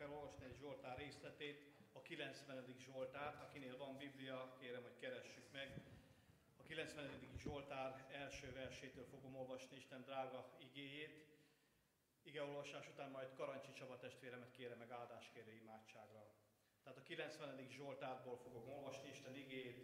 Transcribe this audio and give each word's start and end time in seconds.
felolvasni 0.00 0.44
egy 0.44 0.56
Zsoltár 0.56 0.96
részletét, 0.98 1.58
a 1.92 2.02
90. 2.02 2.74
Zsoltár. 2.78 3.34
Akinél 3.46 3.76
van 3.76 3.96
Biblia, 3.96 4.56
kérem, 4.60 4.82
hogy 4.82 4.96
keressük 5.00 5.52
meg. 5.52 5.80
A 6.56 6.62
90. 6.62 7.10
Zsoltár 7.38 8.06
első 8.12 8.52
versétől 8.52 9.04
fogom 9.04 9.36
olvasni 9.36 9.76
Isten 9.76 10.02
drága 10.02 10.56
igéjét. 10.58 11.28
Igeolvasás 12.22 12.88
után 12.88 13.10
majd 13.10 13.34
Karancsi 13.34 13.72
Csaba 13.72 13.98
testvéremet 13.98 14.50
kérem 14.50 14.78
meg 14.78 14.90
áldáskérő 14.90 15.52
imádságra. 15.52 16.26
Tehát 16.82 16.98
a 16.98 17.02
90. 17.02 17.68
Zsoltárból 17.70 18.36
fogok 18.36 18.66
olvasni 18.66 19.08
Isten 19.08 19.36
igéjét 19.36 19.78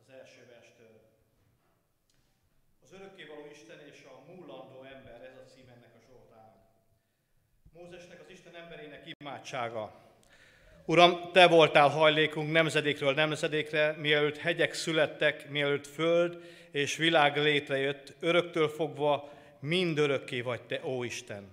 az 0.00 0.08
első 0.08 0.46
verstől. 0.46 1.10
Az 2.80 2.92
örökkévaló 2.92 3.46
Isten 3.46 3.80
és 3.80 4.04
a 4.04 4.32
múlandó 4.32 4.82
ember, 4.82 5.22
ez 5.22 5.36
a 5.36 5.44
cím 5.44 5.68
ennek 5.68 5.94
a 5.94 6.00
Zsoltárnak. 6.00 6.51
Mózesnek 7.74 8.20
az 8.20 8.30
Isten 8.30 8.54
emberének 8.56 9.02
imádsága. 9.18 9.92
Uram, 10.84 11.30
Te 11.32 11.46
voltál 11.46 11.88
hajlékunk 11.88 12.52
nemzedékről 12.52 13.14
nemzedékre, 13.14 13.96
mielőtt 13.98 14.36
hegyek 14.36 14.74
születtek, 14.74 15.48
mielőtt 15.50 15.86
föld 15.86 16.44
és 16.70 16.96
világ 16.96 17.36
létrejött, 17.36 18.14
öröktől 18.20 18.68
fogva 18.68 19.32
mindörökké 19.60 20.40
vagy 20.40 20.62
Te, 20.62 20.80
ó 20.84 21.04
Isten. 21.04 21.50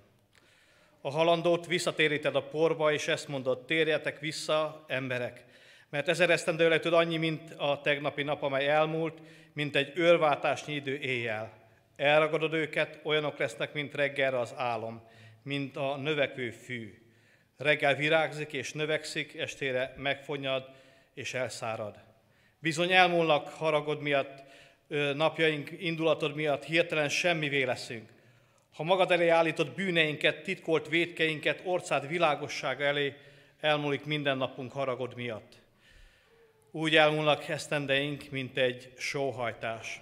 A 1.00 1.10
halandót 1.10 1.66
visszatéríted 1.66 2.34
a 2.34 2.42
porba, 2.42 2.92
és 2.92 3.08
ezt 3.08 3.28
mondod, 3.28 3.64
térjetek 3.64 4.18
vissza, 4.18 4.84
emberek, 4.86 5.44
mert 5.90 6.08
ezer 6.08 6.30
esztendő 6.30 6.68
lehetőd 6.68 6.92
annyi, 6.92 7.16
mint 7.16 7.54
a 7.56 7.80
tegnapi 7.80 8.22
nap, 8.22 8.42
amely 8.42 8.68
elmúlt, 8.68 9.18
mint 9.52 9.76
egy 9.76 9.92
őrváltásnyi 9.94 10.74
idő 10.74 10.98
éjjel. 10.98 11.52
Elragadod 11.96 12.52
őket, 12.52 13.00
olyanok 13.02 13.38
lesznek, 13.38 13.72
mint 13.72 13.94
reggelre 13.94 14.38
az 14.38 14.54
álom, 14.56 15.02
mint 15.42 15.76
a 15.76 15.96
növekvő 15.96 16.50
fű. 16.50 16.94
Reggel 17.56 17.94
virágzik 17.94 18.52
és 18.52 18.72
növekszik, 18.72 19.38
estére 19.38 19.94
megfonyad 19.96 20.70
és 21.14 21.34
elszárad. 21.34 21.94
Bizony 22.58 22.92
elmúlnak 22.92 23.48
haragod 23.48 24.00
miatt, 24.00 24.42
napjaink 25.14 25.70
indulatod 25.78 26.34
miatt 26.34 26.64
hirtelen 26.64 27.08
semmivé 27.08 27.62
leszünk. 27.62 28.08
Ha 28.74 28.82
magad 28.82 29.10
elé 29.10 29.28
állítod 29.28 29.74
bűneinket, 29.74 30.42
titkolt 30.42 30.88
védkeinket, 30.88 31.60
orcád 31.64 32.08
világossága 32.08 32.84
elé, 32.84 33.14
elmúlik 33.60 34.04
minden 34.04 34.36
napunk 34.36 34.72
haragod 34.72 35.16
miatt. 35.16 35.52
Úgy 36.70 36.96
elmúlnak 36.96 37.48
esztendeink, 37.48 38.30
mint 38.30 38.56
egy 38.56 38.92
sóhajtás. 38.96 40.00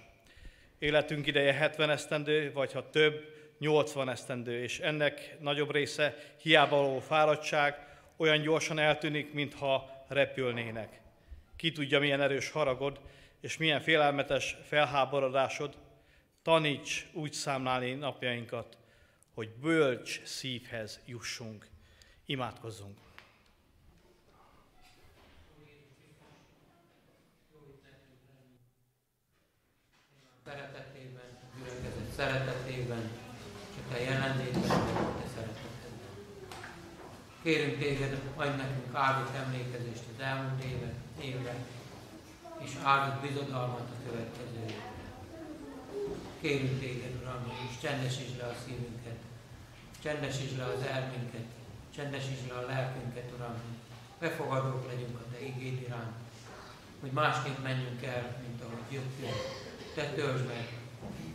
Életünk 0.79 1.27
ideje 1.27 1.53
70 1.53 1.89
esztendő, 1.89 2.51
vagy 2.53 2.71
ha 2.71 2.89
több, 2.89 3.37
80 3.59 4.09
esztendő, 4.09 4.61
és 4.61 4.79
ennek 4.79 5.37
nagyobb 5.39 5.71
része 5.71 6.15
hiába 6.41 6.75
való 6.75 6.99
fáradtság 6.99 7.87
olyan 8.17 8.41
gyorsan 8.41 8.79
eltűnik, 8.79 9.33
mintha 9.33 10.03
repülnének. 10.07 11.01
Ki 11.55 11.71
tudja, 11.71 11.99
milyen 11.99 12.21
erős 12.21 12.51
haragod, 12.51 12.99
és 13.39 13.57
milyen 13.57 13.81
félelmetes 13.81 14.57
felháborodásod, 14.67 15.77
taníts 16.41 17.05
úgy 17.13 17.33
számlálni 17.33 17.93
napjainkat, 17.93 18.77
hogy 19.33 19.49
bölcs 19.49 20.23
szívhez 20.23 20.99
jussunk. 21.05 21.67
Imádkozzunk! 22.25 22.97
Szeretetében, 30.45 31.37
gyülekezet 31.57 32.11
szeretetében, 32.15 33.28
a 33.93 33.97
jelenlétben, 33.97 34.61
te 35.19 35.25
szeretetedben. 35.35 36.13
Kérünk 37.43 37.77
téged, 37.77 38.19
adj 38.35 38.55
nekünk 38.57 38.95
áldott 38.95 39.35
emlékezést 39.35 40.03
az 40.13 40.23
elmúlt 40.23 40.63
évet, 40.63 40.95
évre, 41.21 41.55
és 42.59 42.71
áldott 42.83 43.21
bizodalmat 43.21 43.87
a 43.95 44.09
következő 44.09 44.59
Kérünk 46.41 46.79
téged, 46.79 47.13
Uram, 47.21 47.53
és 47.69 47.81
csendesítsd 47.81 48.37
le 48.37 48.43
a 48.43 48.55
szívünket, 48.65 49.19
csendesítsd 50.03 50.57
le 50.57 50.65
az 50.65 50.81
elménket, 50.81 51.47
csendesítsd 51.95 52.47
le 52.47 52.53
a 52.53 52.65
lelkünket, 52.65 53.31
Uram, 53.35 53.55
befogadók 54.19 54.87
legyünk 54.87 55.19
a 55.19 55.23
Te 55.31 55.45
igéd 55.45 55.81
iránt, 55.81 56.15
hogy 56.99 57.11
másképp 57.11 57.63
menjünk 57.63 58.03
el, 58.03 58.37
mint 58.47 58.61
ahogy 58.61 58.91
jöttünk. 58.91 59.35
Te 59.95 60.09
töltsd 60.09 60.45
meg 60.45 60.67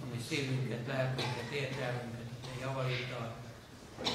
a 0.03 0.15
mi 0.15 0.21
szívünket, 0.29 0.87
lelkünket, 0.87 1.51
értelmünket, 1.53 2.14
Te 2.45 2.61
javaiddal. 2.61 3.35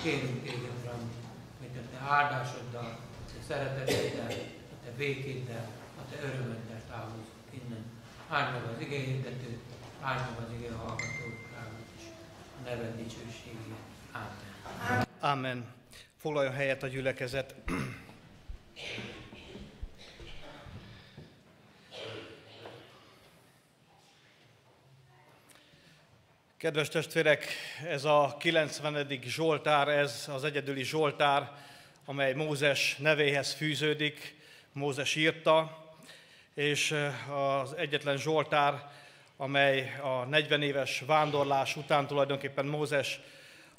Kérünk 0.04 0.44
téged, 0.44 0.74
Uram, 0.84 1.12
hogy 1.60 1.78
a 1.78 1.84
Te 1.92 2.14
áldásoddal, 2.14 3.00
Te 3.34 3.40
szereteteddel, 3.48 4.32
a 4.74 4.76
Te 4.86 4.92
békéddel, 4.98 5.68
a 5.98 6.02
Te 6.10 6.22
örömöddel 6.28 6.82
távozz 6.90 7.30
innen. 7.50 7.84
Áld 8.30 8.54
meg 8.54 8.64
az 8.76 8.82
igényetetőt, 8.82 9.60
áld 10.02 10.20
meg 10.20 10.46
az 10.46 10.54
ige 10.60 10.72
hallgatókámat 10.72 11.88
is. 11.98 12.04
A 12.60 12.70
neved 12.70 12.96
dicsőségét. 12.96 13.76
Amen. 14.12 15.08
Amen. 15.20 15.66
Foglaljon 16.18 16.54
helyet 16.54 16.84
a 16.84 16.88
gyülekezet. 16.88 17.56
Kedves 26.60 26.90
testvérek, 26.90 27.48
ez 27.88 28.06
a 28.06 28.36
90. 28.40 29.20
Zsoltár, 29.24 29.88
ez 29.88 30.30
az 30.34 30.44
egyedüli 30.44 30.84
Zsoltár, 30.84 31.52
amely 32.06 32.34
Mózes 32.34 32.96
nevéhez 32.98 33.54
fűződik, 33.54 34.36
Mózes 34.74 35.16
írta, 35.16 35.86
és 36.54 36.96
az 37.62 37.74
egyetlen 37.78 38.18
Zsoltár, 38.18 38.90
amely 39.38 40.00
a 40.02 40.26
40 40.26 40.62
éves 40.62 41.04
vándorlás 41.06 41.76
után 41.76 42.08
tulajdonképpen 42.08 42.66
Mózes 42.66 43.20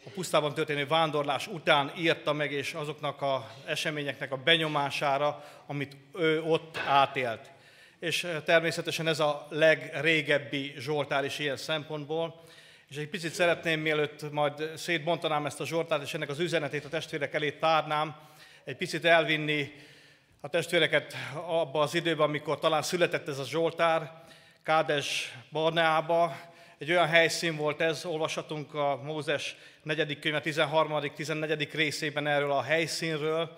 a 0.05 0.11
pusztában 0.15 0.55
történő 0.55 0.87
vándorlás 0.87 1.47
után 1.47 1.93
írta 1.99 2.33
meg, 2.33 2.53
és 2.53 2.73
azoknak 2.73 3.23
az 3.23 3.41
eseményeknek 3.67 4.33
a 4.33 4.37
benyomására, 4.37 5.45
amit 5.67 5.97
ő 6.15 6.43
ott 6.43 6.77
átélt. 6.87 7.51
És 7.99 8.27
természetesen 8.45 9.07
ez 9.07 9.21
a 9.21 9.47
legrégebbi 9.51 10.75
Zsoltár 10.79 11.25
is 11.25 11.39
ilyen 11.39 11.57
szempontból. 11.57 12.49
És 12.91 12.97
egy 12.97 13.09
picit 13.09 13.33
szeretném, 13.33 13.81
mielőtt 13.81 14.33
majd 14.33 14.71
szétbontanám 14.77 15.47
ezt 15.47 15.61
a 15.61 15.67
Zsoltárt, 15.67 16.03
és 16.03 16.15
ennek 16.15 16.29
az 16.29 16.39
üzenetét 16.39 16.85
a 16.85 16.89
testvérek 16.89 17.35
elé 17.35 17.51
tárnám, 17.51 18.17
egy 18.65 18.77
picit 18.77 19.05
elvinni 19.05 19.73
a 20.41 20.49
testvéreket 20.49 21.15
abba 21.35 21.81
az 21.81 21.95
időben, 21.95 22.29
amikor 22.29 22.59
talán 22.59 22.83
született 22.83 23.29
ez 23.29 23.39
a 23.39 23.45
Zsoltár, 23.45 24.23
Kádes 24.63 25.37
Barneába. 25.53 26.37
Egy 26.79 26.91
olyan 26.91 27.07
helyszín 27.07 27.57
volt 27.57 27.81
ez, 27.81 28.05
olvashatunk 28.05 28.75
a 28.75 29.01
Mózes 29.03 29.57
4. 29.83 30.19
könyve 30.19 30.41
13.-14. 30.45 31.69
részében 31.73 32.27
erről 32.27 32.53
a 32.53 32.63
helyszínről, 32.63 33.57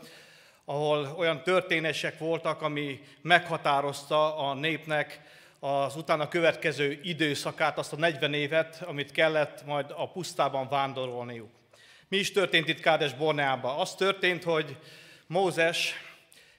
ahol 0.65 1.15
olyan 1.17 1.43
történések 1.43 2.19
voltak, 2.19 2.63
ami 2.63 3.01
meghatározta 3.23 4.37
a 4.37 4.55
népnek 4.55 5.21
az 5.65 5.97
utána 5.97 6.29
következő 6.29 7.01
időszakát, 7.03 7.79
azt 7.79 7.93
a 7.93 7.97
40 7.97 8.35
évet, 8.35 8.83
amit 8.87 9.11
kellett 9.11 9.65
majd 9.65 9.87
a 9.97 10.11
pusztában 10.11 10.69
vándorolniuk. 10.69 11.51
Mi 12.09 12.17
is 12.17 12.33
történt 12.33 12.69
itt 12.69 12.81
Kádes 12.81 13.15
Borneában? 13.15 13.79
Az 13.79 13.95
történt, 13.95 14.45
hogy 14.45 14.77
Mózes 15.27 15.95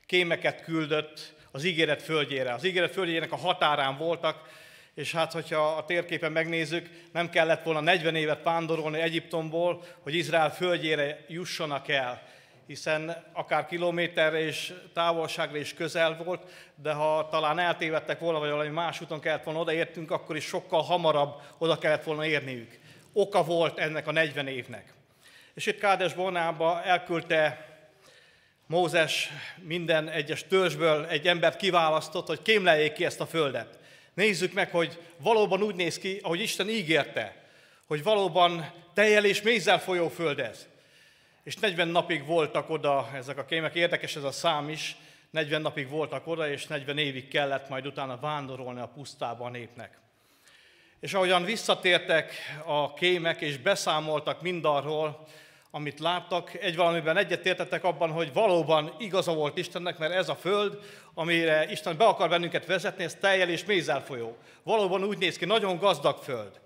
kémeket 0.05 0.63
küldött 0.63 1.33
az 1.51 1.63
ígéret 1.63 2.01
földjére. 2.01 2.53
Az 2.53 2.63
ígéret 2.63 2.91
földjének 2.93 3.31
a 3.31 3.37
határán 3.37 3.97
voltak, 3.97 4.49
és 4.95 5.11
hát, 5.11 5.31
hogyha 5.31 5.75
a 5.75 5.85
térképen 5.85 6.31
megnézzük, 6.31 6.89
nem 7.11 7.29
kellett 7.29 7.63
volna 7.63 7.79
40 7.79 8.15
évet 8.15 8.43
vándorolni 8.43 8.99
Egyiptomból, 8.99 9.83
hogy 9.99 10.15
Izrael 10.15 10.53
földjére 10.53 11.25
jussanak 11.27 11.87
el, 11.87 12.23
hiszen 12.68 13.24
akár 13.33 13.65
kilométerre 13.65 14.39
és 14.39 14.74
távolságra 14.94 15.57
is 15.57 15.74
közel 15.74 16.24
volt, 16.24 16.42
de 16.75 16.94
ha 16.94 17.27
talán 17.31 17.60
eltévedtek 17.60 18.19
volna, 18.19 18.39
vagy 18.39 18.50
valami 18.50 18.69
más 18.69 19.01
úton 19.01 19.19
kellett 19.19 19.44
volna 19.44 19.60
odaértünk, 19.60 20.12
akkor 20.12 20.36
is 20.36 20.45
sokkal 20.45 20.81
hamarabb 20.81 21.42
oda 21.57 21.77
kellett 21.77 22.04
volna 22.04 22.25
érniük. 22.25 22.80
Oka 23.13 23.44
volt 23.44 23.77
ennek 23.77 24.07
a 24.07 24.12
40 24.12 24.48
évnek. 24.48 24.94
És 25.54 25.65
itt 25.65 25.80
Kádes 25.80 26.13
Bonába 26.13 26.83
elküldte 26.83 27.71
Mózes 28.68 29.30
minden 29.62 30.09
egyes 30.09 30.48
törzsből 30.48 31.06
egy 31.06 31.27
embert 31.27 31.57
kiválasztott, 31.57 32.27
hogy 32.27 32.42
kémleljék 32.42 32.94
ki 32.94 33.06
ezt 33.06 33.19
a 33.19 33.25
földet. 33.25 33.80
Nézzük 34.13 34.54
meg, 34.54 34.69
hogy 34.69 35.00
valóban 35.18 35.62
úgy 35.62 35.75
néz 35.75 35.98
ki, 35.98 36.19
ahogy 36.21 36.39
Isten 36.39 36.69
ígérte, 36.69 37.36
hogy 37.88 38.04
valóban 38.04 38.71
tejjel 38.94 39.25
és 39.25 39.42
mézzel 39.42 39.80
folyó 39.80 40.09
föld 40.09 40.39
ez. 40.39 40.68
És 41.44 41.56
40 41.56 41.88
napig 41.88 42.25
voltak 42.25 42.69
oda 42.69 43.10
ezek 43.13 43.38
a 43.38 43.45
kémek, 43.45 43.75
érdekes 43.75 44.16
ez 44.16 44.24
a 44.24 44.31
szám 44.31 44.69
is, 44.69 44.95
40 45.30 45.62
napig 45.62 45.90
voltak 45.90 46.28
oda, 46.28 46.50
és 46.50 46.68
40 46.68 46.98
évig 46.98 47.28
kellett 47.28 47.69
majd 47.69 47.86
utána 47.86 48.18
vándorolni 48.18 48.80
a 48.80 48.88
pusztába 48.88 49.45
a 49.45 49.50
népnek. 49.50 50.00
És 51.00 51.13
ahogyan 51.13 51.44
visszatértek 51.44 52.34
a 52.66 52.94
kémek, 52.94 53.42
és 53.42 53.57
beszámoltak 53.57 54.42
mindarról, 54.42 55.28
amit 55.72 56.00
láttak, 56.00 56.54
egy 56.54 56.75
valamiben 56.75 57.18
egyetértettek 57.18 57.84
abban, 57.84 58.12
hogy 58.12 58.34
valóban 58.34 58.95
igaza 59.00 59.34
volt 59.34 59.57
Istennek, 59.57 59.98
mert 59.98 60.13
ez 60.13 60.30
a 60.30 60.36
föld, 60.36 60.80
amire 61.13 61.72
Isten 61.72 61.98
be 61.98 62.06
akar 62.06 62.30
bennünket 62.30 62.66
vezetni, 62.66 63.04
ez 63.04 63.16
teljel 63.16 63.50
és 63.50 63.66
mézzel 63.66 64.04
folyó. 64.04 64.38
Valóban 64.63 65.04
úgy 65.04 65.18
néz 65.18 65.38
ki, 65.38 65.45
nagyon 65.45 65.78
gazdag 65.78 66.18
föld. 66.18 66.62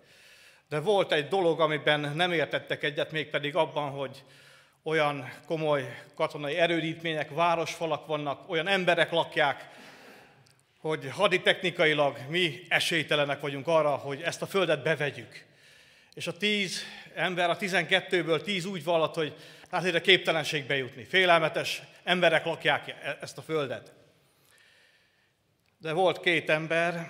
De 0.69 0.79
volt 0.79 1.11
egy 1.11 1.27
dolog, 1.27 1.59
amiben 1.59 1.99
nem 1.99 2.31
értettek 2.31 2.83
egyet, 2.83 3.11
mégpedig 3.11 3.55
abban, 3.55 3.89
hogy 3.89 4.23
olyan 4.87 5.29
komoly 5.45 6.03
katonai 6.15 6.57
erődítmények, 6.57 7.29
városfalak 7.29 8.05
vannak, 8.05 8.49
olyan 8.49 8.67
emberek 8.67 9.11
lakják, 9.11 9.69
hogy 10.79 11.09
haditechnikailag 11.11 12.17
mi 12.29 12.61
esélytelenek 12.69 13.39
vagyunk 13.39 13.67
arra, 13.67 13.89
hogy 13.89 14.21
ezt 14.21 14.41
a 14.41 14.45
földet 14.45 14.83
bevegyük. 14.83 15.45
És 16.13 16.27
a 16.27 16.37
tíz 16.37 16.83
ember, 17.15 17.49
a 17.49 17.57
tizenkettőből 17.57 18.41
tíz 18.41 18.65
úgy 18.65 18.83
vallat, 18.83 19.15
hogy 19.15 19.35
hát 19.71 19.85
ide 19.85 20.01
képtelenségbe 20.01 20.75
jutni. 20.75 21.03
Félelmetes 21.03 21.81
emberek 22.03 22.45
lakják 22.45 22.95
ezt 23.21 23.37
a 23.37 23.41
földet. 23.41 23.93
De 25.77 25.91
volt 25.93 26.19
két 26.19 26.49
ember, 26.49 27.07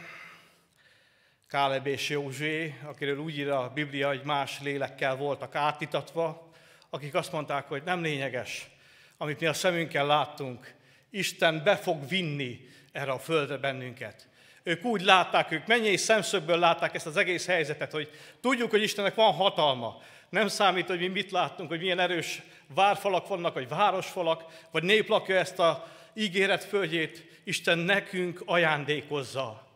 Káleb 1.47 1.87
és 1.87 2.09
Józsé, 2.09 2.79
akiről 2.83 3.17
úgy 3.17 3.37
ír 3.37 3.49
a 3.49 3.71
Biblia, 3.73 4.07
hogy 4.07 4.21
más 4.23 4.61
lélekkel 4.61 5.15
voltak 5.15 5.55
átítatva, 5.55 6.46
akik 6.89 7.13
azt 7.13 7.31
mondták, 7.31 7.67
hogy 7.67 7.83
nem 7.83 8.01
lényeges, 8.01 8.69
amit 9.17 9.39
mi 9.39 9.45
a 9.45 9.53
szemünkkel 9.53 10.05
láttunk, 10.05 10.75
Isten 11.09 11.63
be 11.63 11.75
fog 11.75 12.07
vinni 12.07 12.67
erre 12.91 13.11
a 13.11 13.19
földre 13.19 13.57
bennünket. 13.57 14.27
Ők 14.63 14.83
úgy 14.85 15.01
látták, 15.01 15.51
ők 15.51 15.67
mennyi 15.67 15.97
szemszögből 15.97 16.59
látták 16.59 16.95
ezt 16.95 17.05
az 17.05 17.17
egész 17.17 17.45
helyzetet, 17.45 17.91
hogy 17.91 18.09
tudjuk, 18.41 18.69
hogy 18.69 18.81
Istennek 18.81 19.15
van 19.15 19.33
hatalma. 19.33 20.01
Nem 20.29 20.47
számít, 20.47 20.87
hogy 20.87 20.99
mi 20.99 21.07
mit 21.07 21.31
láttunk, 21.31 21.69
hogy 21.69 21.79
milyen 21.79 21.99
erős 21.99 22.41
várfalak 22.73 23.27
vannak, 23.27 23.53
vagy 23.53 23.67
városfalak, 23.67 24.43
vagy 24.71 24.83
nép 24.83 25.07
lakja 25.07 25.35
ezt 25.35 25.59
a 25.59 25.87
ígéret 26.13 26.63
földjét, 26.63 27.25
Isten 27.43 27.77
nekünk 27.77 28.43
ajándékozza. 28.45 29.67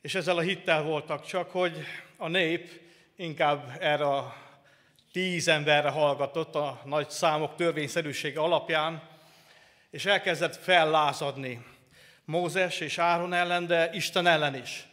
És 0.00 0.14
ezzel 0.14 0.36
a 0.36 0.40
hittel 0.40 0.82
voltak 0.82 1.26
csak, 1.26 1.50
hogy 1.50 1.86
a 2.16 2.28
nép 2.28 2.80
inkább 3.16 3.76
erre 3.80 4.04
a 4.04 4.41
tíz 5.12 5.48
emberre 5.48 5.88
hallgatott 5.88 6.54
a 6.54 6.80
nagy 6.84 7.10
számok 7.10 7.54
törvényszerűsége 7.54 8.40
alapján, 8.40 9.02
és 9.90 10.04
elkezdett 10.04 10.56
fellázadni 10.56 11.64
Mózes 12.24 12.80
és 12.80 12.98
Áron 12.98 13.32
ellen, 13.32 13.66
de 13.66 13.90
Isten 13.92 14.26
ellen 14.26 14.54
is, 14.54 14.86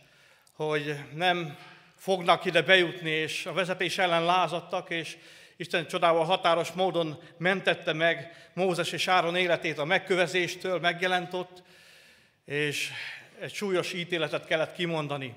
hogy 0.53 0.95
nem 1.13 1.57
fognak 1.97 2.45
ide 2.45 2.61
bejutni, 2.61 3.09
és 3.09 3.45
a 3.45 3.53
vezetés 3.53 3.97
ellen 3.97 4.25
lázadtak, 4.25 4.89
és 4.89 5.17
Isten 5.57 5.87
csodával 5.87 6.25
határos 6.25 6.71
módon 6.71 7.21
mentette 7.37 7.93
meg 7.93 8.49
Mózes 8.53 8.91
és 8.91 9.07
Áron 9.07 9.35
életét 9.35 9.77
a 9.77 9.85
megkövezéstől, 9.85 10.79
megjelent 10.79 11.33
ott, 11.33 11.63
és 12.45 12.91
egy 13.41 13.53
súlyos 13.53 13.93
ítéletet 13.93 14.45
kellett 14.45 14.75
kimondani. 14.75 15.35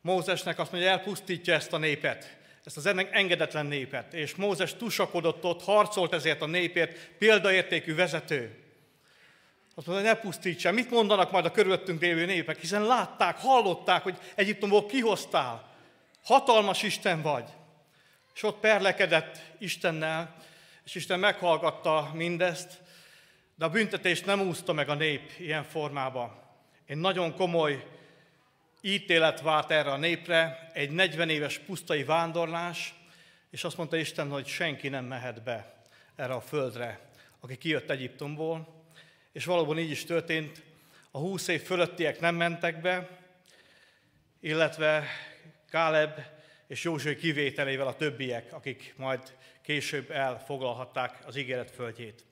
Mózesnek 0.00 0.58
azt 0.58 0.72
mondja, 0.72 0.90
elpusztítja 0.90 1.54
ezt 1.54 1.72
a 1.72 1.78
népet, 1.78 2.36
ezt 2.66 2.76
az 2.76 2.86
engedetlen 3.10 3.66
népet, 3.66 4.14
és 4.14 4.34
Mózes 4.34 4.74
tusakodott 4.74 5.44
ott, 5.44 5.62
harcolt 5.62 6.12
ezért 6.12 6.42
a 6.42 6.46
népért, 6.46 7.10
példaértékű 7.18 7.94
vezető. 7.94 8.64
Azt 9.74 9.86
mondja, 9.86 10.04
ne 10.04 10.14
pusztítsál. 10.14 10.72
Mit 10.72 10.90
mondanak 10.90 11.30
majd 11.30 11.44
a 11.44 11.50
körülöttünk 11.50 12.00
lévő 12.00 12.26
népek? 12.26 12.60
Hiszen 12.60 12.82
látták, 12.82 13.36
hallották, 13.38 14.02
hogy 14.02 14.18
Egyiptomból 14.34 14.86
kihoztál. 14.86 15.74
Hatalmas 16.24 16.82
Isten 16.82 17.22
vagy. 17.22 17.44
És 18.34 18.42
ott 18.42 18.60
perlekedett 18.60 19.38
Istennel, 19.58 20.34
és 20.84 20.94
Isten 20.94 21.18
meghallgatta 21.18 22.10
mindezt, 22.14 22.78
de 23.54 23.64
a 23.64 23.70
büntetést 23.70 24.26
nem 24.26 24.40
úszta 24.40 24.72
meg 24.72 24.88
a 24.88 24.94
nép 24.94 25.32
ilyen 25.38 25.64
formába. 25.64 26.54
Egy 26.86 26.96
nagyon 26.96 27.34
komoly 27.34 27.86
ítélet 28.86 29.40
várt 29.40 29.70
erre 29.70 29.90
a 29.90 29.96
népre, 29.96 30.68
egy 30.72 30.90
40 30.90 31.28
éves 31.28 31.58
pusztai 31.58 32.04
vándorlás, 32.04 32.94
és 33.50 33.64
azt 33.64 33.76
mondta 33.76 33.96
Isten, 33.96 34.30
hogy 34.30 34.46
senki 34.46 34.88
nem 34.88 35.04
mehet 35.04 35.42
be 35.42 35.74
erre 36.16 36.32
a 36.32 36.40
földre, 36.40 37.00
aki 37.40 37.56
kijött 37.56 37.90
Egyiptomból, 37.90 38.84
és 39.32 39.44
valóban 39.44 39.78
így 39.78 39.90
is 39.90 40.04
történt, 40.04 40.62
a 41.10 41.18
20 41.18 41.48
év 41.48 41.62
fölöttiek 41.62 42.20
nem 42.20 42.34
mentek 42.34 42.80
be, 42.80 43.08
illetve 44.40 45.06
Káleb 45.70 46.20
és 46.66 46.82
József 46.82 47.20
kivételével 47.20 47.86
a 47.86 47.96
többiek, 47.96 48.52
akik 48.52 48.94
majd 48.96 49.34
később 49.62 50.10
elfoglalhatták 50.10 51.18
az 51.26 51.36
ígéret 51.36 51.70
földjét. 51.70 52.25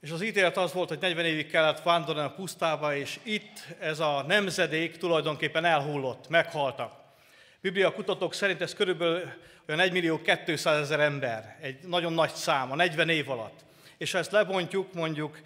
És 0.00 0.10
az 0.10 0.22
ítélet 0.22 0.56
az 0.56 0.72
volt, 0.72 0.88
hogy 0.88 0.98
40 1.00 1.24
évig 1.24 1.50
kellett 1.50 1.82
vándorolni 1.82 2.28
a 2.28 2.32
pusztába, 2.32 2.94
és 2.94 3.18
itt 3.22 3.66
ez 3.80 4.00
a 4.00 4.24
nemzedék 4.26 4.96
tulajdonképpen 4.96 5.64
elhullott, 5.64 6.28
meghaltak. 6.28 6.92
Biblia 7.60 7.92
kutatók 7.92 8.34
szerint 8.34 8.60
ez 8.60 8.74
körülbelül 8.74 9.30
olyan 9.68 9.80
1 9.80 9.92
millió 9.92 10.20
200 10.46 10.80
ezer 10.80 11.00
ember, 11.00 11.56
egy 11.60 11.78
nagyon 11.86 12.12
nagy 12.12 12.30
szám, 12.30 12.72
a 12.72 12.74
40 12.74 13.08
év 13.08 13.30
alatt. 13.30 13.60
És 13.98 14.12
ha 14.12 14.18
ezt 14.18 14.30
lebontjuk 14.30 14.92
mondjuk 14.92 15.40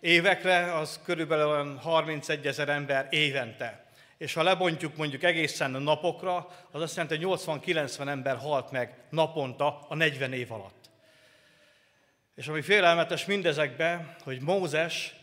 évekre, 0.00 0.74
az 0.74 1.00
körülbelül 1.04 1.46
olyan 1.46 1.78
31 1.78 2.46
ezer 2.46 2.68
ember 2.68 3.06
évente. 3.10 3.84
És 4.18 4.32
ha 4.34 4.42
lebontjuk 4.42 4.96
mondjuk 4.96 5.22
egészen 5.22 5.70
napokra, 5.70 6.48
az 6.70 6.82
azt 6.82 6.96
jelenti, 6.96 7.24
hogy 7.24 7.38
80-90 7.44 8.08
ember 8.08 8.36
halt 8.36 8.70
meg 8.70 8.94
naponta 9.10 9.86
a 9.88 9.94
40 9.94 10.32
év 10.32 10.52
alatt. 10.52 10.75
És 12.36 12.48
ami 12.48 12.62
félelmetes 12.62 13.24
mindezekben, 13.24 14.16
hogy 14.22 14.40
Mózes 14.40 15.14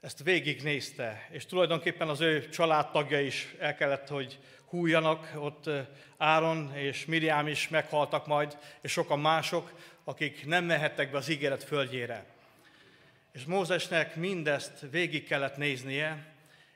ezt 0.00 0.22
végignézte, 0.22 1.28
és 1.30 1.46
tulajdonképpen 1.46 2.08
az 2.08 2.20
ő 2.20 2.48
családtagja 2.48 3.20
is 3.20 3.54
el 3.58 3.74
kellett, 3.74 4.08
hogy 4.08 4.38
hújjanak, 4.64 5.32
ott 5.36 5.70
Áron 6.16 6.74
és 6.74 7.06
Miriam 7.06 7.46
is 7.46 7.68
meghaltak 7.68 8.26
majd, 8.26 8.58
és 8.80 8.92
sokan 8.92 9.20
mások, 9.20 9.72
akik 10.04 10.46
nem 10.46 10.64
mehettek 10.64 11.10
be 11.10 11.16
az 11.16 11.28
ígéret 11.28 11.64
földjére. 11.64 12.24
És 13.32 13.44
Mózesnek 13.44 14.16
mindezt 14.16 14.86
végig 14.90 15.26
kellett 15.26 15.56
néznie, 15.56 16.26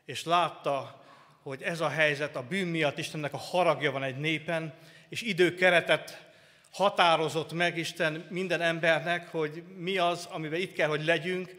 és 0.04 0.24
látta, 0.24 1.04
hogy 1.42 1.62
ez 1.62 1.80
a 1.80 1.88
helyzet 1.88 2.36
a 2.36 2.46
bűn 2.46 2.66
miatt 2.66 2.98
Istennek 2.98 3.32
a 3.32 3.38
haragja 3.38 3.92
van 3.92 4.02
egy 4.02 4.18
népen, 4.18 4.74
és 5.08 5.22
időkeretet 5.22 6.31
határozott 6.72 7.52
meg 7.52 7.78
Isten 7.78 8.26
minden 8.30 8.60
embernek, 8.60 9.28
hogy 9.28 9.62
mi 9.76 9.98
az, 9.98 10.28
amiben 10.30 10.60
itt 10.60 10.72
kell, 10.72 10.88
hogy 10.88 11.04
legyünk, 11.04 11.54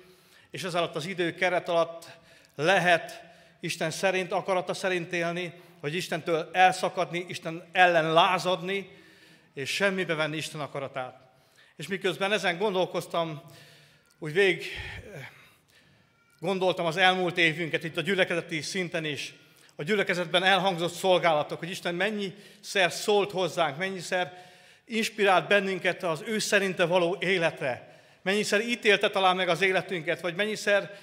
és 0.51 0.63
ez 0.63 0.75
alatt 0.75 0.95
az 0.95 1.05
időkeret 1.05 1.69
alatt 1.69 2.09
lehet 2.55 3.23
Isten 3.59 3.91
szerint, 3.91 4.31
akarata 4.31 4.73
szerint 4.73 5.13
élni, 5.13 5.53
vagy 5.81 5.95
Istentől 5.95 6.49
elszakadni, 6.51 7.25
Isten 7.27 7.69
ellen 7.71 8.13
lázadni, 8.13 8.89
és 9.53 9.69
semmibe 9.69 10.13
venni 10.13 10.37
Isten 10.37 10.61
akaratát. 10.61 11.21
És 11.75 11.87
miközben 11.87 12.31
ezen 12.31 12.57
gondolkoztam, 12.57 13.41
úgy 14.19 14.33
végig 14.33 14.65
gondoltam 16.39 16.85
az 16.85 16.97
elmúlt 16.97 17.37
évünket 17.37 17.83
itt 17.83 17.97
a 17.97 18.01
gyülekezeti 18.01 18.61
szinten 18.61 19.05
is, 19.05 19.33
a 19.75 19.83
gyülekezetben 19.83 20.43
elhangzott 20.43 20.93
szolgálatok, 20.93 21.59
hogy 21.59 21.69
Isten 21.69 21.95
mennyiszer 21.95 22.91
szólt 22.91 23.31
hozzánk, 23.31 23.77
mennyiszer 23.77 24.51
inspirált 24.85 25.47
bennünket 25.47 26.03
az 26.03 26.23
ő 26.25 26.39
szerinte 26.39 26.85
való 26.85 27.17
életre, 27.19 28.01
mennyiszer 28.21 28.61
ítélte 28.61 29.09
talán 29.09 29.35
meg 29.35 29.49
az 29.49 29.61
életünket, 29.61 30.21
vagy 30.21 30.35
mennyiszer 30.35 30.99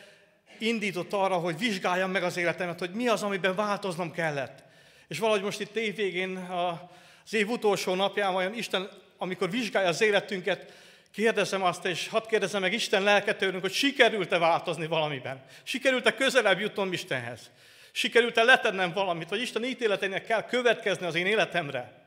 indított 0.58 1.12
arra, 1.12 1.34
hogy 1.34 1.58
vizsgáljam 1.58 2.10
meg 2.10 2.22
az 2.22 2.36
életemet, 2.36 2.78
hogy 2.78 2.90
mi 2.90 3.08
az, 3.08 3.22
amiben 3.22 3.54
változnom 3.54 4.12
kellett. 4.12 4.62
És 5.08 5.18
valahogy 5.18 5.42
most 5.42 5.60
itt 5.60 5.76
évvégén, 5.76 6.36
az 6.36 7.34
év 7.34 7.48
utolsó 7.48 7.94
napján, 7.94 8.32
vajon 8.32 8.54
Isten, 8.54 8.88
amikor 9.18 9.50
vizsgálja 9.50 9.88
az 9.88 10.00
életünket, 10.00 10.72
Kérdezem 11.12 11.62
azt, 11.62 11.84
és 11.84 12.08
hadd 12.08 12.28
kérdezem 12.28 12.60
meg 12.60 12.72
Isten 12.72 13.02
lelke 13.02 13.34
tőlünk, 13.34 13.60
hogy 13.60 13.72
sikerült-e 13.72 14.38
változni 14.38 14.86
valamiben? 14.86 15.44
Sikerült-e 15.62 16.14
közelebb 16.14 16.60
jutnom 16.60 16.92
Istenhez? 16.92 17.50
Sikerült-e 17.92 18.42
letennem 18.42 18.92
valamit? 18.92 19.28
Vagy 19.28 19.40
Isten 19.40 19.64
ítéletének 19.64 20.24
kell 20.24 20.44
következni 20.44 21.06
az 21.06 21.14
én 21.14 21.26
életemre? 21.26 21.99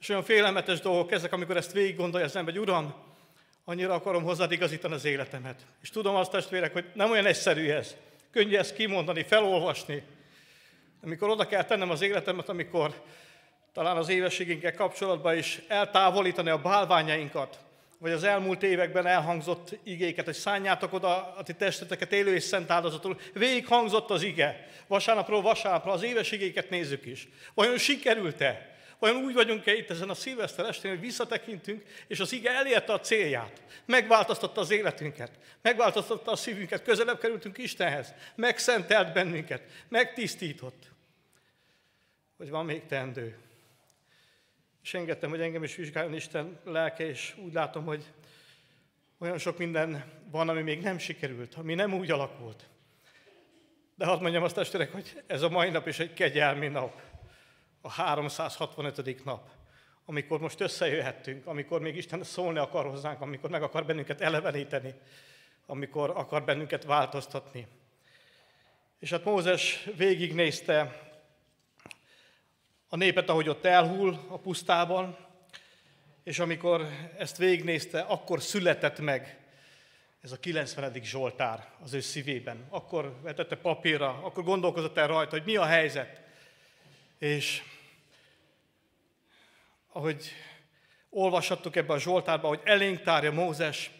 És 0.00 0.08
olyan 0.08 0.22
félelmetes 0.22 0.80
dolgok 0.80 1.12
ezek, 1.12 1.32
amikor 1.32 1.56
ezt 1.56 1.72
végig 1.72 1.96
gondolja 1.96 2.26
az 2.26 2.36
ember, 2.36 2.54
hogy 2.54 2.62
Uram, 2.62 2.94
annyira 3.64 3.94
akarom 3.94 4.22
hozzád 4.22 4.52
igazítani 4.52 4.94
az 4.94 5.04
életemet. 5.04 5.66
És 5.82 5.90
tudom 5.90 6.14
azt, 6.14 6.30
testvérek, 6.30 6.72
hogy 6.72 6.84
nem 6.94 7.10
olyan 7.10 7.26
egyszerű 7.26 7.70
ez. 7.70 7.96
Könnyű 8.30 8.56
ezt 8.56 8.74
kimondani, 8.74 9.22
felolvasni. 9.22 10.02
Amikor 11.02 11.28
oda 11.28 11.46
kell 11.46 11.64
tennem 11.64 11.90
az 11.90 12.02
életemet, 12.02 12.48
amikor 12.48 13.02
talán 13.72 13.96
az 13.96 14.08
éveségünkkel 14.08 14.74
kapcsolatban 14.74 15.36
is 15.36 15.60
eltávolítani 15.68 16.50
a 16.50 16.58
bálványainkat, 16.58 17.58
vagy 17.98 18.12
az 18.12 18.24
elmúlt 18.24 18.62
években 18.62 19.06
elhangzott 19.06 19.78
igéket, 19.82 20.24
hogy 20.24 20.34
szálljátok 20.34 20.92
oda 20.92 21.34
a 21.38 21.42
ti 21.42 21.54
testeteket 21.54 22.12
élő 22.12 22.34
és 22.34 22.42
szent 22.42 22.70
áldozatul. 22.70 23.20
Végig 23.32 23.66
hangzott 23.66 24.10
az 24.10 24.22
ige. 24.22 24.68
Vasárnapról 24.86 25.42
vasárnapra 25.42 25.92
az 25.92 26.02
éves 26.02 26.32
igéket 26.32 26.70
nézzük 26.70 27.06
is. 27.06 27.28
Vajon 27.54 27.78
sikerült-e? 27.78 28.73
Vajon 28.98 29.24
úgy 29.24 29.34
vagyunk-e 29.34 29.74
itt 29.74 29.90
ezen 29.90 30.10
a 30.10 30.14
szilveszter 30.14 30.64
estén, 30.64 30.90
hogy 30.90 31.00
visszatekintünk, 31.00 31.84
és 32.06 32.20
az 32.20 32.32
ige 32.32 32.50
elérte 32.50 32.92
a 32.92 33.00
célját. 33.00 33.62
Megváltoztatta 33.84 34.60
az 34.60 34.70
életünket, 34.70 35.38
megváltoztatta 35.62 36.30
a 36.30 36.36
szívünket, 36.36 36.82
közelebb 36.82 37.18
kerültünk 37.18 37.58
Istenhez, 37.58 38.14
megszentelt 38.34 39.12
bennünket, 39.12 39.62
megtisztított. 39.88 40.90
Hogy 42.36 42.50
van 42.50 42.64
még 42.64 42.86
teendő. 42.86 43.36
És 44.82 44.94
engedtem, 44.94 45.30
hogy 45.30 45.40
engem 45.40 45.62
is 45.62 45.74
vizsgáljon 45.74 46.14
Isten 46.14 46.60
lelke, 46.64 47.06
és 47.06 47.34
úgy 47.44 47.52
látom, 47.52 47.84
hogy 47.84 48.04
olyan 49.18 49.38
sok 49.38 49.58
minden 49.58 50.04
van, 50.30 50.48
ami 50.48 50.62
még 50.62 50.80
nem 50.80 50.98
sikerült, 50.98 51.54
ami 51.54 51.74
nem 51.74 51.94
úgy 51.94 52.10
alakult. 52.10 52.64
De 53.94 54.04
hadd 54.04 54.20
mondjam 54.20 54.42
azt 54.42 54.54
testvérek, 54.54 54.92
hogy 54.92 55.22
ez 55.26 55.42
a 55.42 55.48
mai 55.48 55.70
nap 55.70 55.86
is 55.86 55.98
egy 55.98 56.12
kegyelmi 56.12 56.68
nap. 56.68 57.02
A 57.86 57.90
365. 57.90 59.24
nap. 59.24 59.48
Amikor 60.04 60.40
most 60.40 60.60
összejöhettünk, 60.60 61.46
amikor 61.46 61.80
még 61.80 61.96
Isten 61.96 62.22
szólni 62.22 62.58
akar 62.58 62.84
hozzánk, 62.84 63.20
amikor 63.20 63.50
meg 63.50 63.62
akar 63.62 63.84
bennünket 63.84 64.20
eleveníteni, 64.20 64.94
amikor 65.66 66.10
akar 66.10 66.44
bennünket 66.44 66.84
változtatni. 66.84 67.66
És 68.98 69.10
hát 69.10 69.24
Mózes 69.24 69.88
végignézte 69.96 71.00
a 72.88 72.96
népet, 72.96 73.28
ahogy 73.28 73.48
ott 73.48 73.64
elhull 73.64 74.14
a 74.28 74.38
pusztában, 74.38 75.16
és 76.22 76.38
amikor 76.38 76.88
ezt 77.18 77.36
végignézte, 77.36 78.00
akkor 78.00 78.42
született 78.42 78.98
meg 78.98 79.38
ez 80.22 80.32
a 80.32 80.38
90. 80.38 80.92
Zsoltár 81.02 81.68
az 81.82 81.92
ő 81.92 82.00
szívében. 82.00 82.66
Akkor 82.68 83.16
vetette 83.22 83.56
papírra, 83.56 84.08
akkor 84.08 84.44
gondolkozott 84.44 84.96
el 84.96 85.06
rajta, 85.06 85.30
hogy 85.30 85.44
mi 85.44 85.56
a 85.56 85.64
helyzet. 85.64 86.22
És 87.18 87.62
ahogy 89.96 90.32
olvashattuk 91.10 91.76
ebbe 91.76 91.92
a 91.92 91.98
Zsoltárba, 91.98 92.48
hogy 92.48 92.60
elénk 92.64 93.02
tárja 93.02 93.32
Mózes, 93.32 93.90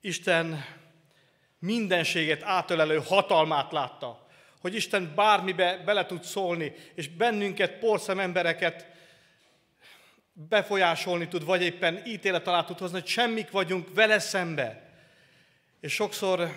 Isten 0.00 0.64
mindenséget 1.58 2.42
átölelő 2.42 3.00
hatalmát 3.04 3.72
látta, 3.72 4.26
hogy 4.60 4.74
Isten 4.74 5.12
bármibe 5.14 5.82
bele 5.84 6.06
tud 6.06 6.22
szólni, 6.22 6.72
és 6.94 7.08
bennünket, 7.08 7.78
porszem 7.78 8.18
embereket 8.18 8.86
befolyásolni 10.32 11.28
tud, 11.28 11.44
vagy 11.44 11.62
éppen 11.62 12.02
ítélet 12.06 12.46
alá 12.46 12.64
tud 12.64 12.78
hozni, 12.78 12.98
hogy 12.98 13.08
semmik 13.08 13.50
vagyunk 13.50 13.94
vele 13.94 14.18
szembe. 14.18 14.90
És 15.80 15.92
sokszor 15.92 16.50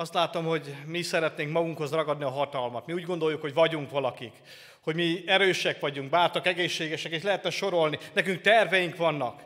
azt 0.00 0.14
látom, 0.14 0.44
hogy 0.44 0.74
mi 0.86 1.02
szeretnénk 1.02 1.50
magunkhoz 1.50 1.90
ragadni 1.90 2.24
a 2.24 2.30
hatalmat. 2.30 2.86
Mi 2.86 2.92
úgy 2.92 3.04
gondoljuk, 3.04 3.40
hogy 3.40 3.54
vagyunk 3.54 3.90
valakik, 3.90 4.32
hogy 4.80 4.94
mi 4.94 5.22
erősek 5.26 5.80
vagyunk, 5.80 6.10
bártak, 6.10 6.46
egészségesek, 6.46 7.12
és 7.12 7.22
lehetne 7.22 7.50
sorolni. 7.50 7.98
Nekünk 8.12 8.40
terveink 8.40 8.96
vannak. 8.96 9.42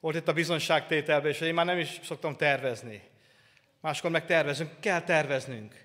Volt 0.00 0.16
itt 0.16 0.28
a 0.28 0.32
bizonyságtételben, 0.32 1.30
és 1.30 1.40
én 1.40 1.54
már 1.54 1.66
nem 1.66 1.78
is 1.78 2.00
szoktam 2.02 2.36
tervezni. 2.36 3.02
Máskor 3.80 4.10
meg 4.10 4.26
tervezünk, 4.26 4.70
kell 4.80 5.02
terveznünk. 5.02 5.84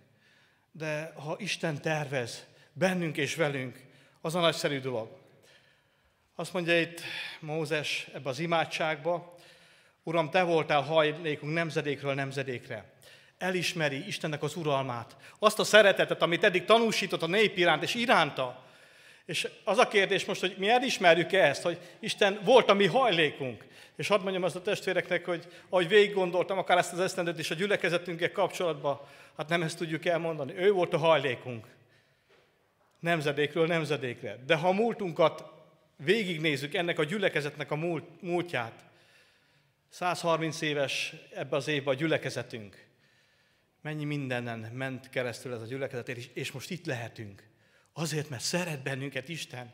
De 0.72 1.14
ha 1.16 1.36
Isten 1.40 1.82
tervez 1.82 2.46
bennünk 2.74 3.18
és 3.18 3.36
velünk, 3.36 3.80
az 4.22 4.36
a 4.36 4.40
nagyszerű 4.40 4.80
dolog. 4.80 5.10
Azt 6.36 6.54
mondja 6.54 6.80
itt 6.80 7.02
Mózes 7.40 8.08
ebbe 8.14 8.30
az 8.30 8.40
imádságba, 8.40 9.36
Uram, 10.04 10.30
Te 10.30 10.44
voltál 10.44 10.82
hajlékunk 10.82 11.54
nemzedékről 11.54 12.14
nemzedékre. 12.14 12.94
Elismeri 13.38 14.08
Istennek 14.08 14.44
az 14.44 14.56
uralmát, 14.56 15.16
azt 15.40 15.60
a 15.60 15.64
szeretetet, 15.64 16.22
amit 16.22 16.44
eddig 16.44 16.66
tanúsított 16.66 17.22
a 17.22 17.28
nép 17.28 17.58
iránt 17.58 17.84
és 17.84 17.96
iránta. 17.96 18.64
És 19.26 19.48
az 19.64 19.78
a 19.78 19.88
kérdés 19.88 20.26
most, 20.26 20.42
hogy 20.42 20.56
mi 20.58 20.70
elismerjük-e 20.70 21.44
ezt, 21.44 21.62
hogy 21.62 21.80
Isten 22.00 22.40
volt 22.44 22.70
a 22.70 22.74
mi 22.74 22.86
hajlékunk. 22.86 23.66
És 23.96 24.08
hadd 24.08 24.22
mondjam 24.22 24.44
azt 24.44 24.56
a 24.56 24.62
testvéreknek, 24.62 25.26
hogy 25.26 25.48
ahogy 25.70 25.88
végig 25.88 26.14
gondoltam, 26.14 26.58
akár 26.58 26.78
ezt 26.78 26.94
az 26.94 27.00
esztendőt 27.00 27.40
is 27.40 27.52
a 27.52 27.56
gyülekezetünkkel 27.56 28.32
kapcsolatban, 28.32 29.00
hát 29.38 29.50
nem 29.50 29.62
ezt 29.62 29.78
tudjuk 29.78 30.06
elmondani. 30.06 30.58
Ő 30.58 30.72
volt 30.72 30.94
a 30.94 30.98
hajlékunk. 30.98 31.66
Nemzedékről 33.00 33.68
nemzedékre. 33.68 34.38
De 34.46 34.56
ha 34.56 34.68
a 34.68 34.74
múltunkat 34.74 35.44
végignézzük 35.98 36.74
ennek 36.74 37.00
a 37.00 37.04
gyülekezetnek 37.04 37.72
a 37.72 37.76
múlt, 37.76 38.04
múltját, 38.22 38.84
130 39.90 40.62
éves 40.62 41.14
ebbe 41.34 41.56
az 41.56 41.68
évben 41.68 41.94
a 41.94 41.98
gyülekezetünk. 41.98 42.85
Mennyi 43.86 44.04
mindenen 44.04 44.60
ment 44.60 45.10
keresztül 45.10 45.54
ez 45.54 45.62
a 45.62 45.66
gyülekezet, 45.66 46.08
és 46.10 46.52
most 46.52 46.70
itt 46.70 46.86
lehetünk. 46.86 47.44
Azért, 47.94 48.30
mert 48.30 48.44
szeret 48.44 48.84
bennünket 48.84 49.30
Isten. 49.30 49.74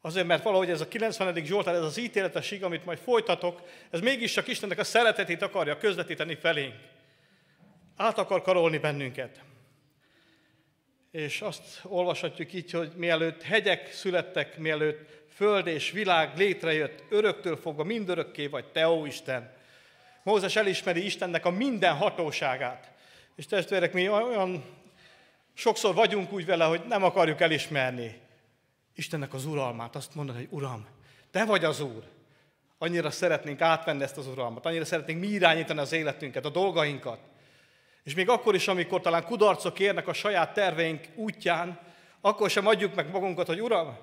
Azért, 0.00 0.26
mert 0.26 0.42
valahogy 0.42 0.70
ez 0.70 0.80
a 0.80 0.88
90. 0.88 1.44
Zsoltár, 1.44 1.74
ez 1.74 1.82
az 1.82 1.96
ítéletesség, 1.96 2.64
amit 2.64 2.84
majd 2.84 2.98
folytatok, 2.98 3.62
ez 3.90 4.00
mégis 4.00 4.32
csak 4.32 4.48
Istennek 4.48 4.78
a 4.78 4.84
szeretetét 4.84 5.42
akarja 5.42 5.76
közvetíteni 5.76 6.34
felénk. 6.34 6.74
Át 7.96 8.18
akar 8.18 8.42
karolni 8.42 8.78
bennünket. 8.78 9.40
És 11.10 11.40
azt 11.40 11.80
olvashatjuk 11.82 12.52
így, 12.52 12.70
hogy 12.70 12.92
mielőtt 12.96 13.42
hegyek 13.42 13.92
születtek, 13.92 14.56
mielőtt 14.56 15.24
föld 15.34 15.66
és 15.66 15.90
világ 15.90 16.36
létrejött, 16.36 17.02
öröktől 17.10 17.56
fogva 17.56 17.84
mindörökké 17.84 18.46
vagy 18.46 18.66
Te, 18.66 18.88
ó 18.88 19.06
Isten. 19.06 19.52
Mózes 20.22 20.56
elismeri 20.56 21.04
Istennek 21.04 21.44
a 21.44 21.50
minden 21.50 21.94
hatóságát. 21.94 22.96
És 23.38 23.46
testvérek, 23.46 23.92
mi 23.92 24.08
olyan 24.08 24.64
sokszor 25.54 25.94
vagyunk 25.94 26.32
úgy 26.32 26.46
vele, 26.46 26.64
hogy 26.64 26.82
nem 26.88 27.04
akarjuk 27.04 27.40
elismerni 27.40 28.20
Istennek 28.94 29.34
az 29.34 29.46
uralmát. 29.46 29.96
Azt 29.96 30.14
mondani, 30.14 30.38
hogy 30.38 30.48
Uram, 30.50 30.86
Te 31.30 31.44
vagy 31.44 31.64
az 31.64 31.80
Úr. 31.80 32.02
Annyira 32.78 33.10
szeretnénk 33.10 33.60
átvenni 33.60 34.02
ezt 34.02 34.16
az 34.16 34.26
uralmat, 34.26 34.66
annyira 34.66 34.84
szeretnénk 34.84 35.20
mi 35.20 35.26
irányítani 35.26 35.78
az 35.78 35.92
életünket, 35.92 36.44
a 36.44 36.48
dolgainkat. 36.48 37.18
És 38.02 38.14
még 38.14 38.28
akkor 38.28 38.54
is, 38.54 38.68
amikor 38.68 39.00
talán 39.00 39.24
kudarcok 39.24 39.78
érnek 39.78 40.08
a 40.08 40.12
saját 40.12 40.54
terveink 40.54 41.06
útján, 41.14 41.80
akkor 42.20 42.50
sem 42.50 42.66
adjuk 42.66 42.94
meg 42.94 43.10
magunkat, 43.10 43.46
hogy 43.46 43.62
Uram, 43.62 43.98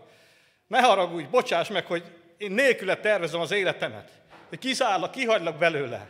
ne 0.68 0.82
haragudj, 0.82 1.28
bocsáss 1.28 1.70
meg, 1.70 1.86
hogy 1.86 2.04
én 2.38 2.52
nélküle 2.52 2.98
tervezem 2.98 3.40
az 3.40 3.52
életemet. 3.52 4.12
Hogy 4.50 4.60
kiszállak, 4.60 5.12
kihagylak 5.12 5.58
belőle. 5.58 6.10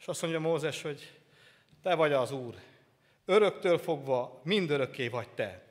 És 0.00 0.06
azt 0.06 0.22
mondja 0.22 0.40
Mózes, 0.40 0.82
hogy 0.82 1.22
te 1.84 1.94
vagy 1.94 2.12
az 2.12 2.30
Úr. 2.30 2.54
Öröktől 3.24 3.78
fogva 3.78 4.40
mindörökké 4.44 5.08
vagy 5.08 5.28
te. 5.28 5.62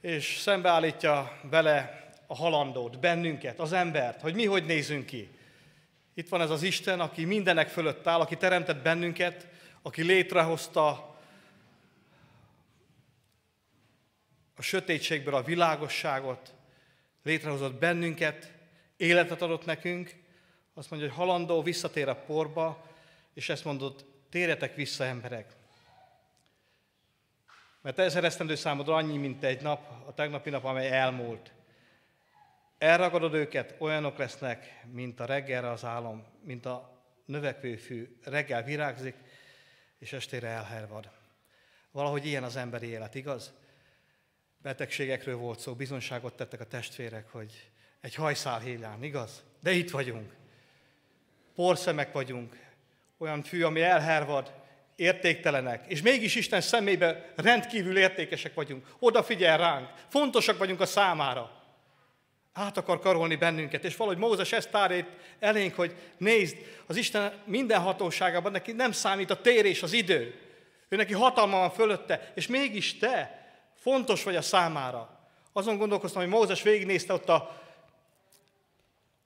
És 0.00 0.36
szembeállítja 0.36 1.40
vele 1.42 2.10
a 2.26 2.34
halandót, 2.34 3.00
bennünket, 3.00 3.58
az 3.58 3.72
embert, 3.72 4.20
hogy 4.20 4.34
mi 4.34 4.44
hogy 4.44 4.64
nézünk 4.64 5.06
ki. 5.06 5.30
Itt 6.14 6.28
van 6.28 6.40
ez 6.40 6.50
az 6.50 6.62
Isten, 6.62 7.00
aki 7.00 7.24
mindenek 7.24 7.68
fölött 7.68 8.06
áll, 8.06 8.20
aki 8.20 8.36
teremtett 8.36 8.82
bennünket, 8.82 9.48
aki 9.82 10.02
létrehozta 10.02 11.16
a 14.56 14.62
sötétségből 14.62 15.34
a 15.34 15.42
világosságot, 15.42 16.54
létrehozott 17.22 17.74
bennünket, 17.74 18.52
életet 18.96 19.42
adott 19.42 19.64
nekünk, 19.64 20.14
azt 20.74 20.90
mondja, 20.90 21.08
hogy 21.08 21.18
halandó 21.18 21.62
visszatér 21.62 22.08
a 22.08 22.16
porba, 22.16 22.90
és 23.34 23.48
ezt 23.48 23.64
mondott, 23.64 24.04
térjetek 24.30 24.74
vissza 24.74 25.04
emberek. 25.04 25.52
Mert 27.80 27.98
ezer 27.98 28.24
esztendő 28.24 28.54
számodra 28.54 28.94
annyi, 28.94 29.16
mint 29.16 29.44
egy 29.44 29.62
nap, 29.62 30.08
a 30.08 30.14
tegnapi 30.14 30.50
nap, 30.50 30.64
amely 30.64 30.90
elmúlt. 30.90 31.52
Elragadod 32.78 33.34
őket, 33.34 33.74
olyanok 33.78 34.16
lesznek, 34.16 34.84
mint 34.92 35.20
a 35.20 35.24
reggelre 35.24 35.70
az 35.70 35.84
álom, 35.84 36.24
mint 36.44 36.66
a 36.66 37.04
növekvő 37.24 37.76
fű. 37.76 38.18
Reggel 38.24 38.62
virágzik, 38.62 39.14
és 39.98 40.12
estére 40.12 40.48
elhervad. 40.48 41.10
Valahogy 41.90 42.26
ilyen 42.26 42.44
az 42.44 42.56
emberi 42.56 42.86
élet, 42.86 43.14
igaz? 43.14 43.52
betegségekről 44.62 45.36
volt 45.36 45.58
szó, 45.58 45.74
bizonságot 45.74 46.36
tettek 46.36 46.60
a 46.60 46.66
testvérek, 46.66 47.28
hogy 47.28 47.70
egy 48.00 48.14
hajszál 48.14 48.60
hílán, 48.60 49.02
igaz? 49.02 49.42
De 49.60 49.72
itt 49.72 49.90
vagyunk. 49.90 50.34
Porszemek 51.54 52.12
vagyunk, 52.12 52.58
olyan 53.22 53.42
fű, 53.42 53.62
ami 53.62 53.80
elhervad, 53.82 54.52
értéktelenek, 54.96 55.84
és 55.88 56.02
mégis 56.02 56.34
Isten 56.34 56.60
szemébe 56.60 57.32
rendkívül 57.36 57.98
értékesek 57.98 58.54
vagyunk. 58.54 58.86
Odafigyel 58.98 59.58
ránk, 59.58 59.88
fontosak 60.08 60.58
vagyunk 60.58 60.80
a 60.80 60.86
számára. 60.86 61.50
Át 62.52 62.76
akar 62.76 63.00
karolni 63.00 63.36
bennünket, 63.36 63.84
és 63.84 63.96
valahogy 63.96 64.18
Mózes 64.18 64.52
ezt 64.52 64.70
tárít 64.70 65.06
elénk, 65.38 65.74
hogy 65.74 65.94
nézd, 66.16 66.56
az 66.86 66.96
Isten 66.96 67.32
minden 67.44 67.80
hatóságában 67.80 68.52
neki 68.52 68.72
nem 68.72 68.92
számít 68.92 69.30
a 69.30 69.40
tér 69.40 69.64
és 69.64 69.82
az 69.82 69.92
idő. 69.92 70.40
Ő 70.88 70.96
neki 70.96 71.12
hatalma 71.12 71.58
van 71.58 71.70
fölötte, 71.70 72.32
és 72.34 72.46
mégis 72.46 72.98
te 72.98 73.40
Fontos 73.74 74.22
vagy 74.22 74.36
a 74.36 74.42
számára. 74.42 75.18
Azon 75.52 75.76
gondolkoztam, 75.76 76.22
hogy 76.22 76.30
Mózes 76.30 76.62
végignézte 76.62 77.12
ott 77.12 77.28
a, 77.28 77.60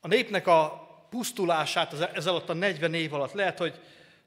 a 0.00 0.09
népnek 0.09 0.47
a 0.47 0.86
pusztulását 1.10 2.10
ez 2.14 2.26
alatt 2.26 2.48
a 2.48 2.54
40 2.54 2.94
év 2.94 3.14
alatt. 3.14 3.32
Lehet, 3.32 3.58
hogy 3.58 3.80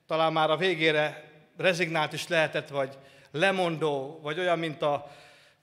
talán 0.07 0.33
már 0.33 0.49
a 0.49 0.57
végére 0.57 1.31
rezignált 1.57 2.13
is 2.13 2.27
lehetett, 2.27 2.69
vagy 2.69 2.97
lemondó, 3.31 4.19
vagy 4.21 4.39
olyan, 4.39 4.59
mint 4.59 4.81
a 4.81 5.11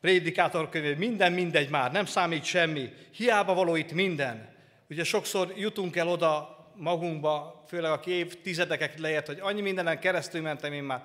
prédikátor 0.00 0.68
könyv, 0.68 0.96
minden 0.96 1.32
mindegy 1.32 1.68
már, 1.68 1.92
nem 1.92 2.06
számít 2.06 2.44
semmi, 2.44 2.92
hiába 3.14 3.54
való 3.54 3.76
itt 3.76 3.92
minden. 3.92 4.54
Ugye 4.90 5.04
sokszor 5.04 5.52
jutunk 5.56 5.96
el 5.96 6.08
oda 6.08 6.56
magunkba, 6.74 7.64
főleg 7.68 7.90
aki 7.90 8.10
évtizedeket 8.10 8.98
leért, 8.98 9.26
hogy 9.26 9.38
annyi 9.40 9.60
mindenen 9.60 9.98
keresztül 9.98 10.40
mentem 10.40 10.72
én 10.72 10.82
már. 10.82 11.04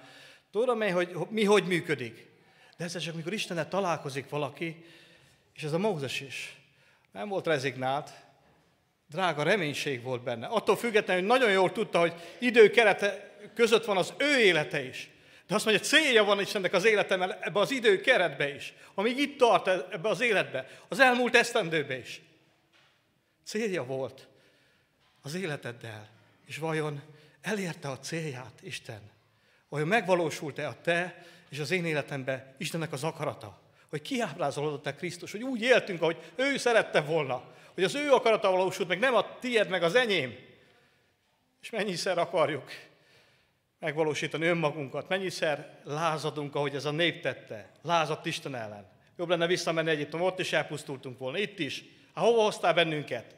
Tudom 0.51 0.81
én, 0.81 0.93
hogy 0.93 1.15
mi 1.29 1.43
hogy 1.43 1.63
működik. 1.63 2.29
De 2.77 2.83
ez 2.83 2.97
csak 2.97 3.15
mikor 3.15 3.33
Istennel 3.33 3.67
találkozik 3.67 4.29
valaki, 4.29 4.85
és 5.53 5.63
ez 5.63 5.73
a 5.73 5.77
Mózes 5.77 6.19
is. 6.19 6.55
Nem 7.11 7.27
volt 7.27 7.45
rezignált, 7.45 8.11
drága 9.11 9.43
reménység 9.43 10.01
volt 10.01 10.23
benne. 10.23 10.45
Attól 10.45 10.77
függetlenül, 10.77 11.29
hogy 11.29 11.39
nagyon 11.39 11.51
jól 11.51 11.71
tudta, 11.71 11.99
hogy 11.99 12.13
időkerete 12.39 13.29
között 13.55 13.85
van 13.85 13.97
az 13.97 14.13
ő 14.17 14.39
élete 14.39 14.83
is. 14.83 15.09
De 15.47 15.55
azt 15.55 15.65
mondja, 15.65 15.83
célja 15.83 16.23
van 16.23 16.39
Istennek 16.39 16.73
az 16.73 16.85
életemmel 16.85 17.39
ebbe 17.41 17.59
az 17.59 17.71
idő 17.71 18.01
keretbe 18.01 18.53
is, 18.53 18.73
amíg 18.93 19.17
itt 19.17 19.37
tart 19.37 19.67
ebbe 19.67 20.09
az 20.09 20.21
életbe, 20.21 20.67
az 20.87 20.99
elmúlt 20.99 21.35
esztendőbe 21.35 21.97
is. 21.97 22.21
Célja 23.45 23.83
volt 23.83 24.27
az 25.21 25.35
életeddel, 25.35 26.09
és 26.47 26.57
vajon 26.57 27.01
elérte 27.41 27.89
a 27.89 27.99
célját 27.99 28.59
Isten? 28.61 29.01
Vajon 29.69 29.87
megvalósult-e 29.87 30.67
a 30.67 30.81
te 30.81 31.25
és 31.49 31.59
az 31.59 31.71
én 31.71 31.85
életemben 31.85 32.55
Istennek 32.57 32.91
az 32.91 33.03
akarata? 33.03 33.61
Hogy 33.89 34.01
kiábrázolódott-e 34.01 34.95
Krisztus, 34.95 35.31
hogy 35.31 35.43
úgy 35.43 35.61
éltünk, 35.61 36.01
ahogy 36.01 36.17
ő 36.35 36.57
szerette 36.57 37.01
volna, 37.01 37.43
hogy 37.73 37.83
az 37.83 37.95
ő 37.95 38.11
akarata 38.11 38.51
valósult 38.51 38.87
meg, 38.87 38.99
nem 38.99 39.15
a 39.15 39.39
tied, 39.39 39.69
meg 39.69 39.83
az 39.83 39.95
enyém. 39.95 40.35
És 41.61 41.69
mennyiszer 41.69 42.17
akarjuk 42.17 42.71
megvalósítani 43.79 44.45
önmagunkat, 44.45 45.07
mennyiszer 45.07 45.79
lázadunk, 45.83 46.55
ahogy 46.55 46.75
ez 46.75 46.85
a 46.85 46.91
nép 46.91 47.21
tette, 47.21 47.71
lázadt 47.81 48.25
Isten 48.25 48.55
ellen. 48.55 48.89
Jobb 49.17 49.29
lenne 49.29 49.47
visszamenni 49.47 49.89
Egyiptom, 49.89 50.21
ott 50.21 50.39
is 50.39 50.53
elpusztultunk 50.53 51.17
volna, 51.17 51.37
itt 51.37 51.59
is. 51.59 51.83
Hát 52.13 52.25
hova 52.25 52.43
hoztál 52.43 52.73
bennünket? 52.73 53.35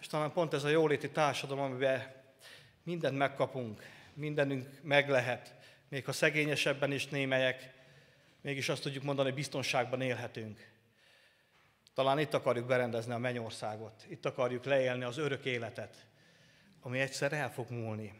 És 0.00 0.06
talán 0.06 0.32
pont 0.32 0.54
ez 0.54 0.64
a 0.64 0.68
jóléti 0.68 1.10
társadalom, 1.10 1.64
amiben 1.64 2.12
mindent 2.82 3.16
megkapunk, 3.16 3.82
mindenünk 4.14 4.68
meg 4.82 5.08
lehet, 5.08 5.54
még 5.88 6.04
ha 6.04 6.12
szegényesebben 6.12 6.92
is 6.92 7.06
némelyek, 7.06 7.72
mégis 8.40 8.68
azt 8.68 8.82
tudjuk 8.82 9.02
mondani, 9.02 9.28
hogy 9.28 9.36
biztonságban 9.38 10.00
élhetünk. 10.00 10.68
Talán 11.94 12.18
itt 12.18 12.34
akarjuk 12.34 12.66
berendezni 12.66 13.12
a 13.12 13.18
mennyországot, 13.18 14.06
itt 14.08 14.26
akarjuk 14.26 14.64
leélni 14.64 15.04
az 15.04 15.18
örök 15.18 15.44
életet, 15.44 16.06
ami 16.80 17.00
egyszer 17.00 17.32
el 17.32 17.52
fog 17.52 17.70
múlni. 17.70 18.12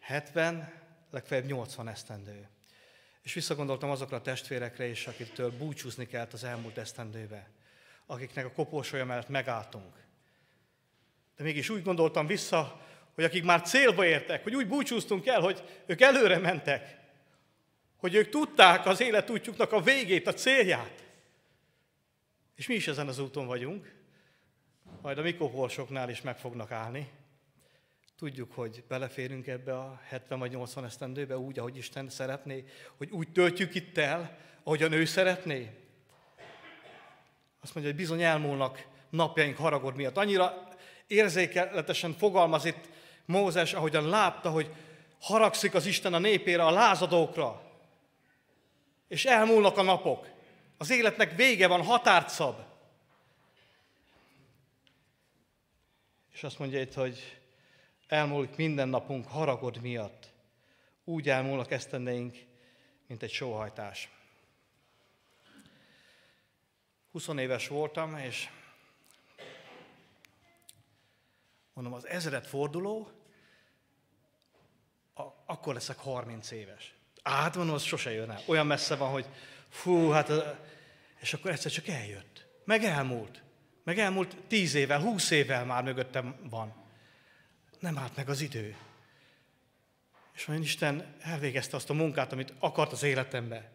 70, 0.00 0.72
legfeljebb 1.10 1.46
80 1.46 1.88
esztendő. 1.88 2.48
És 3.22 3.34
visszagondoltam 3.34 3.90
azokra 3.90 4.16
a 4.16 4.22
testvérekre 4.22 4.86
is, 4.86 5.06
akitől 5.06 5.50
búcsúzni 5.50 6.06
kellett 6.06 6.32
az 6.32 6.44
elmúlt 6.44 6.78
esztendőbe, 6.78 7.50
akiknek 8.06 8.44
a 8.44 8.52
koporsója 8.52 9.04
mellett 9.04 9.28
megálltunk. 9.28 9.96
De 11.36 11.44
mégis 11.44 11.68
úgy 11.68 11.82
gondoltam 11.82 12.26
vissza, 12.26 12.80
hogy 13.14 13.24
akik 13.24 13.44
már 13.44 13.62
célba 13.62 14.04
értek, 14.04 14.42
hogy 14.42 14.54
úgy 14.54 14.68
búcsúztunk 14.68 15.26
el, 15.26 15.40
hogy 15.40 15.82
ők 15.86 16.00
előre 16.00 16.38
mentek, 16.38 16.97
hogy 17.98 18.14
ők 18.14 18.28
tudták 18.28 18.86
az 18.86 19.00
életútjuknak 19.00 19.72
a 19.72 19.80
végét, 19.80 20.26
a 20.26 20.32
célját. 20.32 21.04
És 22.54 22.66
mi 22.66 22.74
is 22.74 22.88
ezen 22.88 23.08
az 23.08 23.18
úton 23.18 23.46
vagyunk, 23.46 23.94
majd 25.02 25.18
a 25.18 25.22
mikoporsoknál 25.22 26.10
is 26.10 26.20
meg 26.20 26.38
fognak 26.38 26.70
állni. 26.70 27.10
Tudjuk, 28.18 28.52
hogy 28.52 28.84
beleférünk 28.88 29.46
ebbe 29.46 29.78
a 29.78 30.00
70 30.04 30.38
vagy 30.38 30.50
80 30.50 30.84
esztendőbe 30.84 31.38
úgy, 31.38 31.58
ahogy 31.58 31.76
Isten 31.76 32.08
szeretné, 32.08 32.64
hogy 32.96 33.10
úgy 33.10 33.32
töltjük 33.32 33.74
itt 33.74 33.98
el, 33.98 34.38
ahogyan 34.62 34.92
ő 34.92 35.04
szeretné. 35.04 35.70
Azt 37.60 37.74
mondja, 37.74 37.92
hogy 37.92 38.02
bizony 38.02 38.22
elmúlnak 38.22 38.86
napjaink 39.10 39.56
haragod 39.56 39.96
miatt. 39.96 40.16
Annyira 40.16 40.68
érzékeletesen 41.06 42.12
fogalmaz 42.12 42.64
itt 42.64 42.88
Mózes, 43.24 43.74
ahogyan 43.74 44.08
látta, 44.08 44.50
hogy 44.50 44.74
haragszik 45.20 45.74
az 45.74 45.86
Isten 45.86 46.14
a 46.14 46.18
népére, 46.18 46.64
a 46.64 46.70
lázadókra, 46.70 47.67
és 49.08 49.24
elmúlnak 49.24 49.76
a 49.76 49.82
napok. 49.82 50.28
Az 50.76 50.90
életnek 50.90 51.36
vége 51.36 51.66
van, 51.66 51.82
határt 51.82 52.28
szab. 52.28 52.60
És 56.32 56.42
azt 56.42 56.58
mondja 56.58 56.80
itt, 56.80 56.94
hogy 56.94 57.40
elmúlik 58.06 58.56
minden 58.56 58.88
napunk 58.88 59.26
haragod 59.26 59.80
miatt. 59.80 60.32
Úgy 61.04 61.28
elmúlnak 61.28 61.70
esztendeink, 61.70 62.36
mint 63.06 63.22
egy 63.22 63.30
sóhajtás. 63.30 64.10
20 67.10 67.28
éves 67.28 67.68
voltam, 67.68 68.16
és 68.16 68.48
mondom, 71.72 71.92
az 71.92 72.06
ezeret 72.06 72.46
forduló, 72.46 73.10
akkor 75.46 75.74
leszek 75.74 75.98
30 75.98 76.50
éves. 76.50 76.97
Mondom, 77.24 77.74
az 77.74 77.82
sose 77.82 78.12
jön 78.12 78.30
el. 78.30 78.42
Olyan 78.46 78.66
messze 78.66 78.96
van, 78.96 79.10
hogy 79.10 79.26
fú, 79.68 80.08
hát, 80.10 80.32
és 81.20 81.34
akkor 81.34 81.50
egyszer 81.50 81.70
csak 81.70 81.88
eljött. 81.88 82.46
Meg 82.64 82.84
elmúlt. 82.84 83.42
Meg 83.84 83.98
elmúlt 83.98 84.36
10 84.48 84.74
évvel, 84.74 85.00
20 85.00 85.30
évvel 85.30 85.64
már 85.64 85.82
mögöttem 85.82 86.36
van. 86.50 86.74
Nem 87.78 87.98
állt 87.98 88.16
meg 88.16 88.28
az 88.28 88.40
idő. 88.40 88.76
És 90.34 90.46
majd 90.46 90.62
Isten 90.62 91.14
elvégezte 91.20 91.76
azt 91.76 91.90
a 91.90 91.94
munkát, 91.94 92.32
amit 92.32 92.52
akart 92.58 92.92
az 92.92 93.02
életembe. 93.02 93.70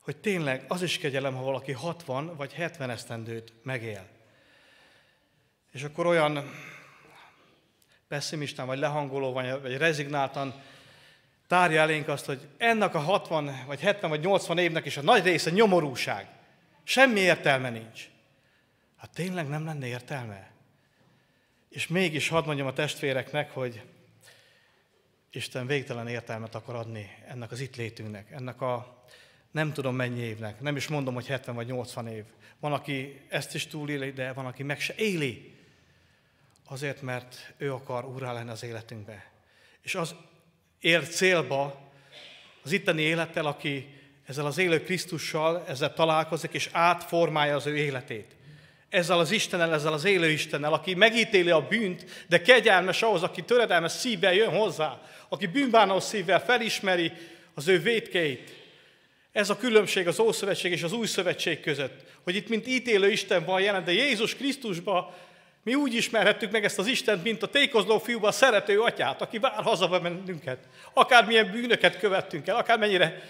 Hogy 0.00 0.16
tényleg 0.16 0.64
az 0.68 0.82
is 0.82 0.98
kegyelem, 0.98 1.34
ha 1.34 1.42
valaki 1.42 1.72
60 1.72 2.36
vagy 2.36 2.52
70 2.52 2.90
esztendőt 2.90 3.52
megél. 3.62 4.06
És 5.72 5.82
akkor 5.82 6.06
olyan 6.06 6.50
pessimistán, 8.08 8.66
vagy 8.66 8.78
lehangoló, 8.78 9.32
vagy 9.32 9.76
rezignáltan 9.76 10.62
tárja 11.46 11.80
elénk 11.80 12.08
azt, 12.08 12.24
hogy 12.24 12.48
ennek 12.56 12.94
a 12.94 12.98
60, 12.98 13.64
vagy 13.66 13.80
70, 13.80 14.10
vagy 14.10 14.20
80 14.20 14.58
évnek 14.58 14.84
is 14.84 14.96
a 14.96 15.02
nagy 15.02 15.24
része 15.24 15.50
nyomorúság. 15.50 16.28
Semmi 16.82 17.20
értelme 17.20 17.70
nincs. 17.70 18.08
Hát 18.96 19.10
tényleg 19.10 19.48
nem 19.48 19.64
lenne 19.64 19.86
értelme? 19.86 20.50
És 21.68 21.86
mégis 21.86 22.28
hadd 22.28 22.46
mondjam 22.46 22.66
a 22.66 22.72
testvéreknek, 22.72 23.50
hogy 23.50 23.82
Isten 25.30 25.66
végtelen 25.66 26.08
értelmet 26.08 26.54
akar 26.54 26.74
adni 26.74 27.10
ennek 27.28 27.50
az 27.50 27.60
itt 27.60 27.76
létünknek, 27.76 28.30
ennek 28.30 28.60
a 28.60 29.04
nem 29.50 29.72
tudom 29.72 29.96
mennyi 29.96 30.20
évnek, 30.20 30.60
nem 30.60 30.76
is 30.76 30.88
mondom, 30.88 31.14
hogy 31.14 31.26
70 31.26 31.54
vagy 31.54 31.66
80 31.66 32.06
év. 32.06 32.24
Van, 32.60 32.72
aki 32.72 33.20
ezt 33.28 33.54
is 33.54 33.66
túléli, 33.66 34.10
de 34.10 34.32
van, 34.32 34.46
aki 34.46 34.62
meg 34.62 34.80
se 34.80 34.94
éli. 34.96 35.54
Azért, 36.64 37.02
mert 37.02 37.54
ő 37.56 37.72
akar 37.72 38.04
úrá 38.04 38.32
lenni 38.32 38.50
az 38.50 38.62
életünkbe. 38.62 39.30
És 39.82 39.94
az 39.94 40.14
ér 40.84 41.08
célba 41.08 41.90
az 42.62 42.72
itteni 42.72 43.02
élettel, 43.02 43.46
aki 43.46 43.86
ezzel 44.26 44.46
az 44.46 44.58
élő 44.58 44.82
Krisztussal, 44.82 45.64
ezzel 45.68 45.94
találkozik, 45.94 46.52
és 46.52 46.68
átformálja 46.72 47.56
az 47.56 47.66
ő 47.66 47.76
életét. 47.76 48.26
Ezzel 48.88 49.18
az 49.18 49.30
Istennel, 49.30 49.74
ezzel 49.74 49.92
az 49.92 50.04
élő 50.04 50.30
Istennel, 50.30 50.72
aki 50.72 50.94
megítéli 50.94 51.50
a 51.50 51.66
bűnt, 51.66 52.24
de 52.28 52.42
kegyelmes 52.42 53.02
ahhoz, 53.02 53.22
aki 53.22 53.42
töredelmes 53.42 53.92
szívvel 53.92 54.34
jön 54.34 54.48
hozzá, 54.48 55.00
aki 55.28 55.46
bűnbánó 55.46 56.00
szívvel 56.00 56.44
felismeri 56.44 57.12
az 57.54 57.68
ő 57.68 57.80
védkeit. 57.80 58.52
Ez 59.32 59.50
a 59.50 59.56
különbség 59.56 60.08
az 60.08 60.18
Ószövetség 60.18 60.72
és 60.72 60.82
az 60.82 60.92
Új 60.92 61.06
Szövetség 61.06 61.60
között, 61.60 62.00
hogy 62.22 62.34
itt 62.34 62.48
mint 62.48 62.66
ítélő 62.66 63.10
Isten 63.10 63.44
van 63.44 63.60
jelen, 63.60 63.84
de 63.84 63.92
Jézus 63.92 64.34
Krisztusban 64.34 65.10
mi 65.64 65.74
úgy 65.74 65.94
ismerhettük 65.94 66.50
meg 66.50 66.64
ezt 66.64 66.78
az 66.78 66.86
Istent, 66.86 67.22
mint 67.22 67.42
a 67.42 67.46
tékozló 67.46 67.98
fiúban 67.98 68.28
a 68.28 68.32
szerető 68.32 68.80
atyát, 68.80 69.22
aki 69.22 69.38
vár 69.38 69.62
haza 69.62 69.88
bennünket. 69.88 70.58
Akármilyen 70.92 71.50
bűnöket 71.50 71.98
követtünk 71.98 72.46
el, 72.46 72.56
akármennyire 72.56 73.22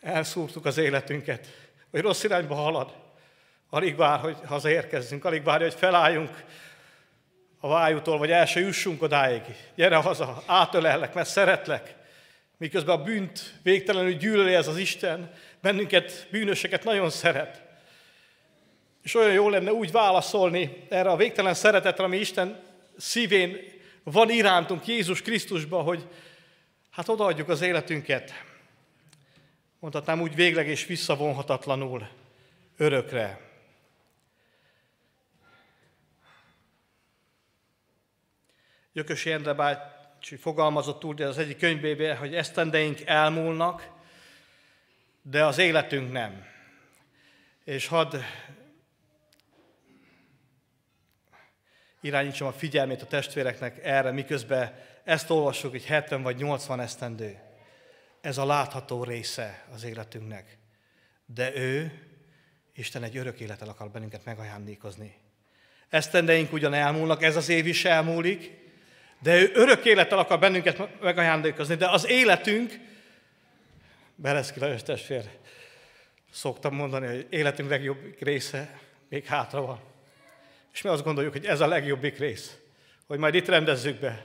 elszúrtuk 0.00 0.64
az 0.64 0.78
életünket, 0.78 1.46
hogy 1.90 2.00
rossz 2.00 2.24
irányba 2.24 2.54
halad. 2.54 2.94
Alig 3.70 3.96
vár, 3.96 4.18
hogy 4.18 4.36
hazaérkezzünk, 4.46 5.24
alig 5.24 5.44
vár, 5.44 5.60
hogy 5.60 5.74
felálljunk 5.74 6.44
a 7.60 7.68
vájútól, 7.68 8.18
vagy 8.18 8.30
el 8.30 8.46
se 8.46 8.60
jussunk 8.60 9.02
odáig. 9.02 9.42
Gyere 9.74 9.96
haza, 9.96 10.42
átölellek, 10.46 11.14
mert 11.14 11.28
szeretlek. 11.28 11.94
Miközben 12.56 12.98
a 12.98 13.02
bűnt 13.02 13.54
végtelenül 13.62 14.12
gyűlöli 14.12 14.54
ez 14.54 14.68
az 14.68 14.76
Isten, 14.76 15.32
bennünket, 15.60 16.26
bűnöseket 16.30 16.84
nagyon 16.84 17.10
szeret. 17.10 17.65
És 19.06 19.14
olyan 19.14 19.32
jó 19.32 19.48
lenne 19.48 19.72
úgy 19.72 19.90
válaszolni 19.90 20.86
erre 20.88 21.10
a 21.10 21.16
végtelen 21.16 21.54
szeretetre, 21.54 22.04
ami 22.04 22.16
Isten 22.16 22.62
szívén 22.96 23.56
van 24.02 24.30
irántunk 24.30 24.86
Jézus 24.86 25.22
Krisztusba, 25.22 25.82
hogy 25.82 26.08
hát 26.90 27.08
odaadjuk 27.08 27.48
az 27.48 27.60
életünket. 27.60 28.32
Mondhatnám 29.78 30.20
úgy 30.20 30.34
végleg 30.34 30.68
és 30.68 30.86
visszavonhatatlanul 30.86 32.08
örökre. 32.76 33.40
Gyökösi 38.92 39.30
Endre 39.30 39.78
fogalmazott 40.38 41.04
úgy 41.04 41.22
az 41.22 41.38
egyik 41.38 41.58
könyvében, 41.58 42.16
hogy 42.16 42.34
esztendeink 42.34 43.00
elmúlnak, 43.00 43.88
de 45.22 45.44
az 45.44 45.58
életünk 45.58 46.12
nem. 46.12 46.46
És 47.64 47.86
hadd 47.86 48.16
irányítsam 52.06 52.46
a 52.46 52.52
figyelmét 52.52 53.02
a 53.02 53.06
testvéreknek 53.06 53.84
erre, 53.84 54.10
miközben 54.10 54.74
ezt 55.04 55.30
olvassuk, 55.30 55.70
hogy 55.70 55.84
70 55.84 56.22
vagy 56.22 56.36
80 56.36 56.80
esztendő. 56.80 57.38
Ez 58.20 58.38
a 58.38 58.46
látható 58.46 59.04
része 59.04 59.64
az 59.74 59.84
életünknek. 59.84 60.58
De 61.26 61.56
ő, 61.56 62.02
Isten 62.74 63.02
egy 63.02 63.16
örök 63.16 63.40
életel 63.40 63.68
akar 63.68 63.90
bennünket 63.90 64.24
megajándékozni. 64.24 65.14
Esztendeink 65.88 66.52
ugyan 66.52 66.74
elmúlnak, 66.74 67.22
ez 67.22 67.36
az 67.36 67.48
év 67.48 67.66
is 67.66 67.84
elmúlik, 67.84 68.50
de 69.18 69.36
ő 69.36 69.50
örök 69.54 69.84
élettel 69.84 70.18
akar 70.18 70.38
bennünket 70.38 71.00
megajándékozni, 71.00 71.74
de 71.74 71.90
az 71.90 72.08
életünk, 72.08 72.78
Bereszki 74.14 74.60
Lajos 74.60 74.82
testvér, 74.82 75.30
szoktam 76.30 76.74
mondani, 76.74 77.06
hogy 77.06 77.26
életünk 77.30 77.70
legjobb 77.70 78.16
része 78.20 78.80
még 79.08 79.24
hátra 79.24 79.60
van. 79.60 79.80
És 80.76 80.82
mi 80.82 80.88
azt 80.88 81.04
gondoljuk, 81.04 81.32
hogy 81.32 81.46
ez 81.46 81.60
a 81.60 81.66
legjobbik 81.66 82.18
rész, 82.18 82.56
hogy 83.06 83.18
majd 83.18 83.34
itt 83.34 83.48
rendezzük 83.48 84.00
be. 84.00 84.24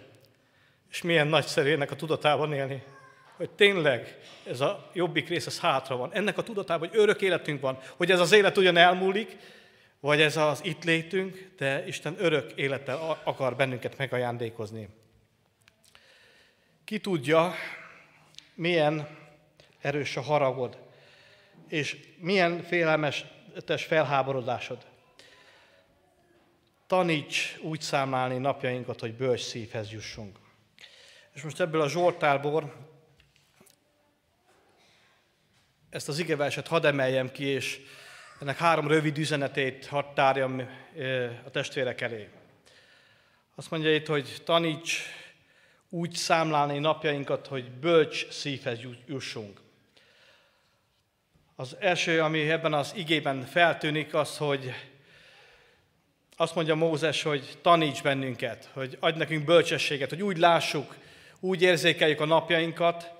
És 0.89 1.01
milyen 1.01 1.27
nagyszerű 1.27 1.71
ennek 1.71 1.91
a 1.91 1.95
tudatában 1.95 2.53
élni, 2.53 2.83
hogy 3.35 3.49
tényleg 3.49 4.17
ez 4.43 4.61
a 4.61 4.89
jobbik 4.93 5.27
rész, 5.27 5.45
ez 5.45 5.59
hátra 5.59 5.95
van. 5.95 6.13
Ennek 6.13 6.37
a 6.37 6.43
tudatában, 6.43 6.87
hogy 6.87 6.97
örök 6.97 7.21
életünk 7.21 7.61
van, 7.61 7.79
hogy 7.95 8.11
ez 8.11 8.19
az 8.19 8.31
élet 8.31 8.57
ugyan 8.57 8.77
elmúlik, 8.77 9.37
vagy 9.99 10.21
ez 10.21 10.37
az 10.37 10.63
itt 10.63 10.83
létünk, 10.83 11.51
de 11.57 11.87
Isten 11.87 12.15
örök 12.17 12.51
élettel 12.51 13.19
akar 13.23 13.55
bennünket 13.55 13.97
megajándékozni. 13.97 14.89
Ki 16.85 16.99
tudja, 16.99 17.53
milyen 18.53 19.07
erős 19.81 20.17
a 20.17 20.21
haragod, 20.21 20.77
és 21.67 21.97
milyen 22.17 22.63
félelmes 22.63 23.25
felháborodásod. 23.65 24.89
Taníts 26.91 27.57
úgy 27.61 27.81
számlálni 27.81 28.37
napjainkat, 28.37 28.99
hogy 28.99 29.13
bölcs 29.13 29.41
szívhez 29.41 29.91
jussunk. 29.91 30.37
És 31.33 31.41
most 31.41 31.59
ebből 31.59 31.81
a 31.81 31.89
Zsoltárból 31.89 32.73
ezt 35.89 36.07
az 36.07 36.19
igeverset 36.19 36.67
hadd 36.67 36.85
emeljem 36.85 37.31
ki, 37.31 37.43
és 37.43 37.79
ennek 38.39 38.57
három 38.57 38.87
rövid 38.87 39.17
üzenetét 39.17 39.85
hadd 39.85 40.05
tárjam 40.13 40.69
a 41.45 41.49
testvérek 41.49 42.01
elé. 42.01 42.29
Azt 43.55 43.71
mondja 43.71 43.93
itt, 43.93 44.07
hogy 44.07 44.41
taníts 44.45 45.01
úgy 45.89 46.13
számlálni 46.13 46.79
napjainkat, 46.79 47.47
hogy 47.47 47.71
bölcs 47.71 48.29
szívhez 48.29 48.79
jussunk. 49.05 49.61
Az 51.55 51.75
első, 51.79 52.21
ami 52.21 52.49
ebben 52.49 52.73
az 52.73 52.93
igében 52.95 53.45
feltűnik, 53.45 54.13
az, 54.13 54.37
hogy 54.37 54.73
azt 56.41 56.55
mondja 56.55 56.75
Mózes, 56.75 57.23
hogy 57.23 57.57
taníts 57.61 58.01
bennünket, 58.01 58.69
hogy 58.73 58.97
adj 58.99 59.17
nekünk 59.17 59.45
bölcsességet, 59.45 60.09
hogy 60.09 60.23
úgy 60.23 60.37
lássuk, 60.37 60.95
úgy 61.39 61.61
érzékeljük 61.61 62.21
a 62.21 62.25
napjainkat, 62.25 63.11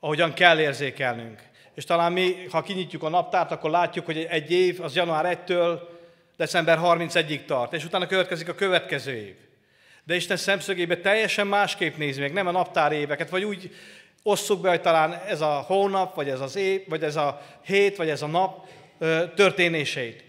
ahogyan 0.00 0.32
kell 0.32 0.58
érzékelnünk. 0.58 1.40
És 1.74 1.84
talán 1.84 2.12
mi, 2.12 2.46
ha 2.50 2.62
kinyitjuk 2.62 3.02
a 3.02 3.08
naptárt, 3.08 3.50
akkor 3.50 3.70
látjuk, 3.70 4.04
hogy 4.04 4.26
egy 4.30 4.50
év 4.50 4.80
az 4.80 4.94
január 4.94 5.38
1-től 5.46 5.78
december 6.36 6.78
31-ig 6.82 7.44
tart, 7.44 7.72
és 7.72 7.84
utána 7.84 8.06
következik 8.06 8.48
a 8.48 8.54
következő 8.54 9.14
év. 9.14 9.34
De 10.04 10.14
Isten 10.14 10.36
szemszögébe 10.36 10.96
teljesen 10.96 11.46
másképp 11.46 11.96
nézi 11.96 12.20
meg, 12.20 12.32
nem 12.32 12.46
a 12.46 12.50
naptár 12.50 12.92
éveket, 12.92 13.30
vagy 13.30 13.44
úgy 13.44 13.74
osszuk 14.22 14.60
be, 14.60 14.68
hogy 14.68 14.80
talán 14.80 15.12
ez 15.12 15.40
a 15.40 15.64
hónap, 15.66 16.14
vagy 16.14 16.28
ez 16.28 16.40
az 16.40 16.56
év, 16.56 16.88
vagy 16.88 17.02
ez 17.02 17.16
a 17.16 17.42
hét, 17.64 17.96
vagy 17.96 18.08
ez 18.08 18.22
a 18.22 18.26
nap 18.26 18.66
történéseit. 19.34 20.26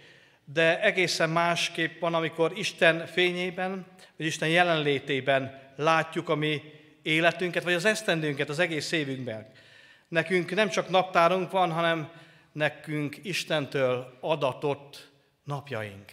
De 0.53 0.81
egészen 0.81 1.29
másképp 1.29 1.99
van, 1.99 2.13
amikor 2.13 2.51
Isten 2.55 3.05
fényében, 3.05 3.85
vagy 4.17 4.25
Isten 4.25 4.49
jelenlétében 4.49 5.71
látjuk 5.75 6.29
a 6.29 6.35
mi 6.35 6.61
életünket, 7.01 7.63
vagy 7.63 7.73
az 7.73 7.85
esztendőnket 7.85 8.49
az 8.49 8.59
egész 8.59 8.91
évünkben. 8.91 9.51
Nekünk 10.07 10.55
nem 10.55 10.69
csak 10.69 10.89
naptárunk 10.89 11.51
van, 11.51 11.71
hanem 11.71 12.11
nekünk 12.51 13.17
Istentől 13.21 14.17
adatott 14.21 15.11
napjaink. 15.43 16.11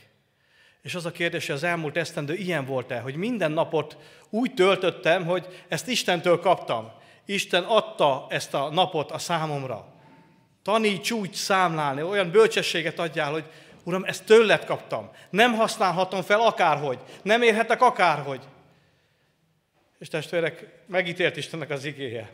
És 0.82 0.94
az 0.94 1.06
a 1.06 1.12
kérdés, 1.12 1.46
hogy 1.46 1.54
az 1.54 1.62
elmúlt 1.62 1.96
esztendő 1.96 2.34
ilyen 2.34 2.64
volt-e, 2.64 2.98
hogy 2.98 3.16
minden 3.16 3.52
napot 3.52 3.96
úgy 4.30 4.54
töltöttem, 4.54 5.24
hogy 5.24 5.64
ezt 5.68 5.88
Istentől 5.88 6.40
kaptam. 6.40 6.92
Isten 7.24 7.62
adta 7.62 8.26
ezt 8.28 8.54
a 8.54 8.70
napot 8.70 9.10
a 9.10 9.18
számomra. 9.18 9.94
Taníts 10.62 11.10
úgy 11.10 11.32
számlálni, 11.32 12.02
olyan 12.02 12.30
bölcsességet 12.30 12.98
adjál, 12.98 13.32
hogy 13.32 13.44
Uram, 13.86 14.04
ezt 14.04 14.24
tőled 14.24 14.64
kaptam. 14.64 15.10
Nem 15.30 15.54
használhatom 15.54 16.22
fel 16.22 16.40
akárhogy. 16.40 16.98
Nem 17.22 17.42
érhetek 17.42 17.82
akárhogy. 17.82 18.40
És 19.98 20.08
testvérek, 20.08 20.84
megítélt 20.86 21.36
Istennek 21.36 21.70
az 21.70 21.84
igéje. 21.84 22.32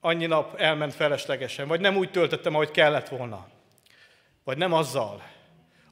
Annyi 0.00 0.26
nap 0.26 0.60
elment 0.60 0.94
feleslegesen, 0.94 1.68
vagy 1.68 1.80
nem 1.80 1.96
úgy 1.96 2.10
töltöttem, 2.10 2.54
ahogy 2.54 2.70
kellett 2.70 3.08
volna. 3.08 3.48
Vagy 4.44 4.56
nem 4.56 4.72
azzal, 4.72 5.22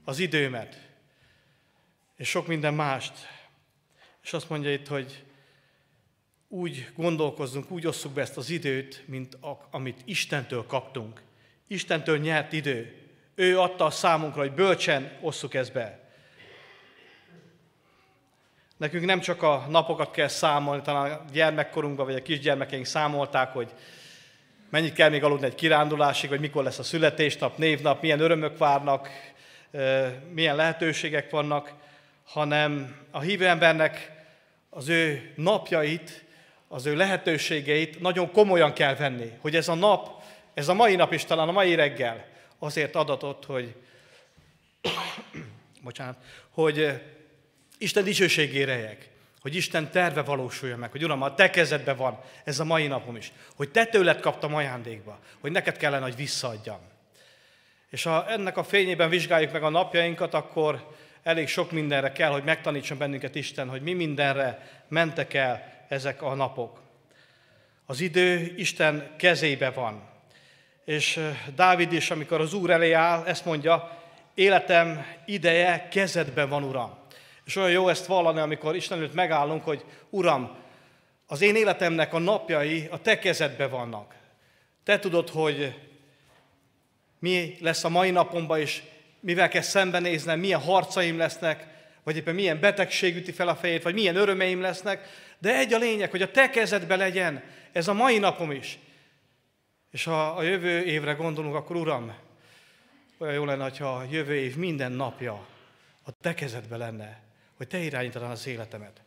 az 0.05 0.18
időmet, 0.18 0.88
és 2.16 2.28
sok 2.28 2.46
minden 2.46 2.74
mást. 2.74 3.12
És 4.22 4.33
azt 4.33 4.48
mondja 4.48 4.72
itt, 4.72 4.87
hogy 4.87 5.24
úgy 6.48 6.88
gondolkozzunk, 6.96 7.70
úgy 7.70 7.87
osszuk 7.87 8.12
be 8.12 8.20
ezt 8.20 8.37
az 8.37 8.50
időt, 8.50 9.02
mint 9.07 9.35
a, 9.35 9.68
amit 9.70 10.02
Istentől 10.05 10.66
kaptunk. 10.66 11.22
Istentől 11.66 12.18
nyert 12.18 12.52
idő. 12.52 13.01
Ő 13.42 13.59
adta 13.59 13.85
a 13.85 13.90
számunkra, 13.90 14.40
hogy 14.40 14.52
bölcsen 14.52 15.11
osszuk 15.20 15.55
ezt 15.55 15.72
be. 15.72 15.98
Nekünk 18.76 19.05
nem 19.05 19.20
csak 19.20 19.42
a 19.42 19.66
napokat 19.68 20.11
kell 20.11 20.28
számolni, 20.28 20.83
talán 20.83 21.12
a 21.12 21.24
gyermekkorunkban, 21.33 22.07
vagy 22.07 22.14
a 22.14 22.22
kisgyermekeink 22.22 22.87
számolták, 22.87 23.52
hogy 23.52 23.70
mennyit 24.70 24.92
kell 24.92 25.09
még 25.09 25.24
aludni 25.24 25.46
egy 25.46 25.55
kirándulásig, 25.55 26.31
vagy 26.31 26.40
mikor 26.40 26.62
lesz 26.64 26.78
a 26.78 26.83
születésnap, 26.83 27.57
névnap, 27.57 28.02
milyen 28.02 28.20
örömök 28.20 28.59
várnak, 28.59 29.09
milyen 30.33 30.57
lehetőségek 30.57 31.31
vannak, 31.31 31.72
hanem 32.24 32.96
a 33.11 33.20
hívő 33.20 33.46
embernek 33.46 34.12
az 34.70 34.88
ő 34.88 35.33
napjait, 35.37 36.24
az 36.68 36.87
ő 36.87 36.96
lehetőségeit 36.96 38.00
nagyon 38.00 38.33
komolyan 38.33 38.72
kell 38.72 38.94
venni, 38.94 39.33
hogy 39.40 39.57
ez 39.57 39.68
a 39.68 39.74
nap, 39.74 40.22
ez 40.55 40.68
a 40.68 40.74
mai 40.74 40.96
nap 40.96 41.12
is 41.12 41.24
talán 41.24 41.48
a 41.48 41.52
mai 41.52 41.74
reggel 41.74 42.31
azért 42.62 42.94
adatott, 42.94 43.44
hogy 43.44 43.75
bocsánat, 45.83 46.16
hogy 46.51 47.01
Isten 47.79 48.05
dicsőségére 48.05 48.72
jegyek, 48.72 49.09
hogy 49.40 49.55
Isten 49.55 49.90
terve 49.90 50.22
valósuljon 50.22 50.79
meg, 50.79 50.90
hogy 50.90 51.05
Uram, 51.05 51.22
a 51.22 51.35
te 51.35 51.51
kezedben 51.51 51.96
van 51.96 52.20
ez 52.44 52.61
a 52.61 52.64
mai 52.64 52.87
napom 52.87 53.16
is, 53.16 53.33
hogy 53.57 53.70
te 53.70 53.85
tőled 53.85 54.20
kaptam 54.20 54.55
ajándékba, 54.55 55.18
hogy 55.40 55.53
neked 55.53 55.77
kellene, 55.77 56.03
hogy 56.03 56.16
visszaadjam. 56.16 56.81
És 57.90 58.03
ha 58.03 58.27
ennek 58.29 58.57
a 58.57 58.64
fényében 58.64 59.09
vizsgáljuk 59.09 59.53
meg 59.53 59.62
a 59.62 59.68
napjainkat, 59.68 60.35
akkor 60.35 60.94
elég 61.22 61.48
sok 61.48 61.70
mindenre 61.70 62.12
kell, 62.12 62.31
hogy 62.31 62.44
megtanítson 62.44 62.98
bennünket 62.98 63.35
Isten, 63.35 63.68
hogy 63.68 63.83
mi 63.83 63.92
mindenre 63.92 64.83
mentek 64.88 65.35
el 65.35 65.85
ezek 65.88 66.22
a 66.22 66.35
napok. 66.35 66.81
Az 67.87 68.01
idő 68.01 68.55
Isten 68.57 69.14
kezébe 69.16 69.70
van. 69.70 70.12
És 70.84 71.20
Dávid 71.54 71.92
is, 71.92 72.10
amikor 72.10 72.40
az 72.40 72.54
Úr 72.54 72.70
elé 72.70 72.92
áll, 72.92 73.24
ezt 73.26 73.44
mondja, 73.44 74.00
életem 74.34 75.06
ideje 75.26 75.88
kezedben 75.88 76.48
van, 76.48 76.62
Uram. 76.62 76.98
És 77.44 77.56
olyan 77.56 77.70
jó 77.70 77.88
ezt 77.88 78.06
vallani, 78.06 78.40
amikor 78.40 78.76
Isten 78.76 78.98
előtt 78.98 79.14
megállunk, 79.14 79.64
hogy 79.64 79.84
Uram, 80.10 80.56
az 81.26 81.40
én 81.40 81.56
életemnek 81.56 82.14
a 82.14 82.18
napjai 82.18 82.88
a 82.90 83.00
te 83.00 83.18
kezedben 83.18 83.70
vannak. 83.70 84.14
Te 84.84 84.98
tudod, 84.98 85.28
hogy 85.28 85.74
mi 87.18 87.56
lesz 87.60 87.84
a 87.84 87.88
mai 87.88 88.10
napomban, 88.10 88.60
és 88.60 88.82
mivel 89.20 89.48
kell 89.48 89.62
szembenéznem, 89.62 90.38
milyen 90.38 90.60
harcaim 90.60 91.18
lesznek, 91.18 91.66
vagy 92.02 92.16
éppen 92.16 92.34
milyen 92.34 92.60
betegség 92.60 93.16
üti 93.16 93.32
fel 93.32 93.48
a 93.48 93.56
fejét, 93.56 93.82
vagy 93.82 93.94
milyen 93.94 94.16
örömeim 94.16 94.60
lesznek, 94.60 95.08
de 95.38 95.56
egy 95.56 95.72
a 95.72 95.78
lényeg, 95.78 96.10
hogy 96.10 96.22
a 96.22 96.30
te 96.30 96.50
kezedbe 96.50 96.96
legyen 96.96 97.42
ez 97.72 97.88
a 97.88 97.92
mai 97.92 98.18
napom 98.18 98.50
is. 98.50 98.78
És 99.92 100.05
ha 100.05 100.31
a 100.31 100.42
jövő 100.42 100.85
évre 100.85 101.12
gondolunk, 101.12 101.55
akkor 101.55 101.76
Uram, 101.76 102.14
olyan 103.18 103.35
jó 103.35 103.44
lenne, 103.44 103.76
ha 103.78 103.96
a 103.96 104.05
jövő 104.11 104.35
év 104.35 104.57
minden 104.57 104.92
napja 104.92 105.46
a 106.02 106.11
te 106.20 106.35
kezedbe 106.35 106.76
lenne, 106.76 107.22
hogy 107.57 107.68
te 107.68 107.78
irányítanád 107.78 108.31
az 108.31 108.46
életemet. 108.46 109.02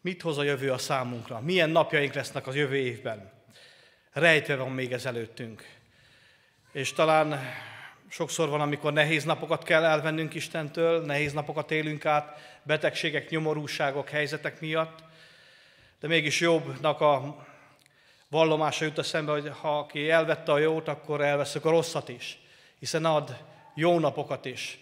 Mit 0.00 0.22
hoz 0.22 0.38
a 0.38 0.42
jövő 0.42 0.72
a 0.72 0.78
számunkra? 0.78 1.40
Milyen 1.40 1.70
napjaink 1.70 2.12
lesznek 2.12 2.46
az 2.46 2.54
jövő 2.54 2.76
évben? 2.76 3.32
Rejtve 4.12 4.56
van 4.56 4.72
még 4.72 4.92
ez 4.92 5.06
előttünk. 5.06 5.68
És 6.72 6.92
talán 6.92 7.40
sokszor 8.08 8.48
van, 8.48 8.60
amikor 8.60 8.92
nehéz 8.92 9.24
napokat 9.24 9.62
kell 9.62 9.84
elvennünk 9.84 10.34
Istentől, 10.34 11.04
nehéz 11.04 11.32
napokat 11.32 11.70
élünk 11.70 12.06
át, 12.06 12.38
betegségek, 12.62 13.30
nyomorúságok, 13.30 14.08
helyzetek 14.08 14.60
miatt, 14.60 14.98
de 16.00 16.08
mégis 16.08 16.40
jobbnak 16.40 17.00
a 17.00 17.46
vallomása 18.28 18.84
jut 18.84 18.98
eszembe, 18.98 19.32
hogy 19.32 19.52
ha 19.60 19.78
aki 19.78 20.10
elvette 20.10 20.52
a 20.52 20.58
jót, 20.58 20.88
akkor 20.88 21.20
elveszük 21.20 21.64
a 21.64 21.70
rosszat 21.70 22.08
is, 22.08 22.38
hiszen 22.78 23.04
ad 23.04 23.36
jó 23.74 23.98
napokat 23.98 24.44
is 24.44 24.78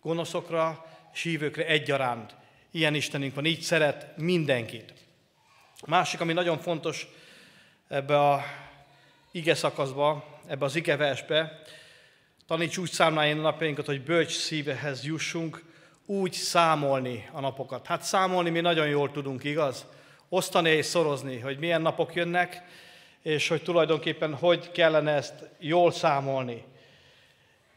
gonoszokra 0.00 0.86
és 1.12 1.22
hívőkre 1.22 1.66
egyaránt. 1.66 2.34
Ilyen 2.70 2.94
Istenünk 2.94 3.34
van, 3.34 3.44
így 3.44 3.60
szeret 3.60 4.16
mindenkit. 4.16 4.94
Másik, 5.86 6.20
ami 6.20 6.32
nagyon 6.32 6.58
fontos 6.58 7.06
ebbe 7.88 8.20
a 8.20 8.44
ige 9.32 9.54
szakaszba, 9.54 10.40
ebbe 10.46 10.64
az 10.64 10.80
versbe, 10.84 11.62
taníts 12.48 12.76
úgy 12.76 12.90
számlálni 12.90 13.32
napjainkat, 13.32 13.86
hogy 13.86 14.02
bölcs 14.02 14.32
szívehez 14.32 15.04
jussunk, 15.04 15.64
úgy 16.06 16.32
számolni 16.32 17.28
a 17.32 17.40
napokat. 17.40 17.86
Hát 17.86 18.02
számolni 18.02 18.50
mi 18.50 18.60
nagyon 18.60 18.88
jól 18.88 19.10
tudunk, 19.10 19.44
igaz? 19.44 19.86
Osztani 20.28 20.70
és 20.70 20.86
szorozni, 20.86 21.38
hogy 21.38 21.58
milyen 21.58 21.82
napok 21.82 22.14
jönnek, 22.14 22.62
és 23.22 23.48
hogy 23.48 23.62
tulajdonképpen 23.62 24.34
hogy 24.34 24.70
kellene 24.70 25.12
ezt 25.12 25.34
jól 25.58 25.90
számolni. 25.90 26.64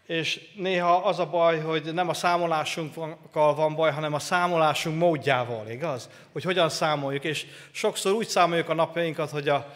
És 0.05 0.41
néha 0.55 0.95
az 0.95 1.19
a 1.19 1.29
baj, 1.29 1.59
hogy 1.59 1.93
nem 1.93 2.09
a 2.09 2.13
számolásunkkal 2.13 3.55
van 3.55 3.75
baj, 3.75 3.91
hanem 3.91 4.13
a 4.13 4.19
számolásunk 4.19 4.97
módjával, 4.97 5.69
igaz? 5.69 6.09
Hogy 6.31 6.43
hogyan 6.43 6.69
számoljuk, 6.69 7.23
és 7.23 7.45
sokszor 7.71 8.11
úgy 8.11 8.27
számoljuk 8.27 8.69
a 8.69 8.73
napjainkat, 8.73 9.29
hogy 9.29 9.49
a 9.49 9.73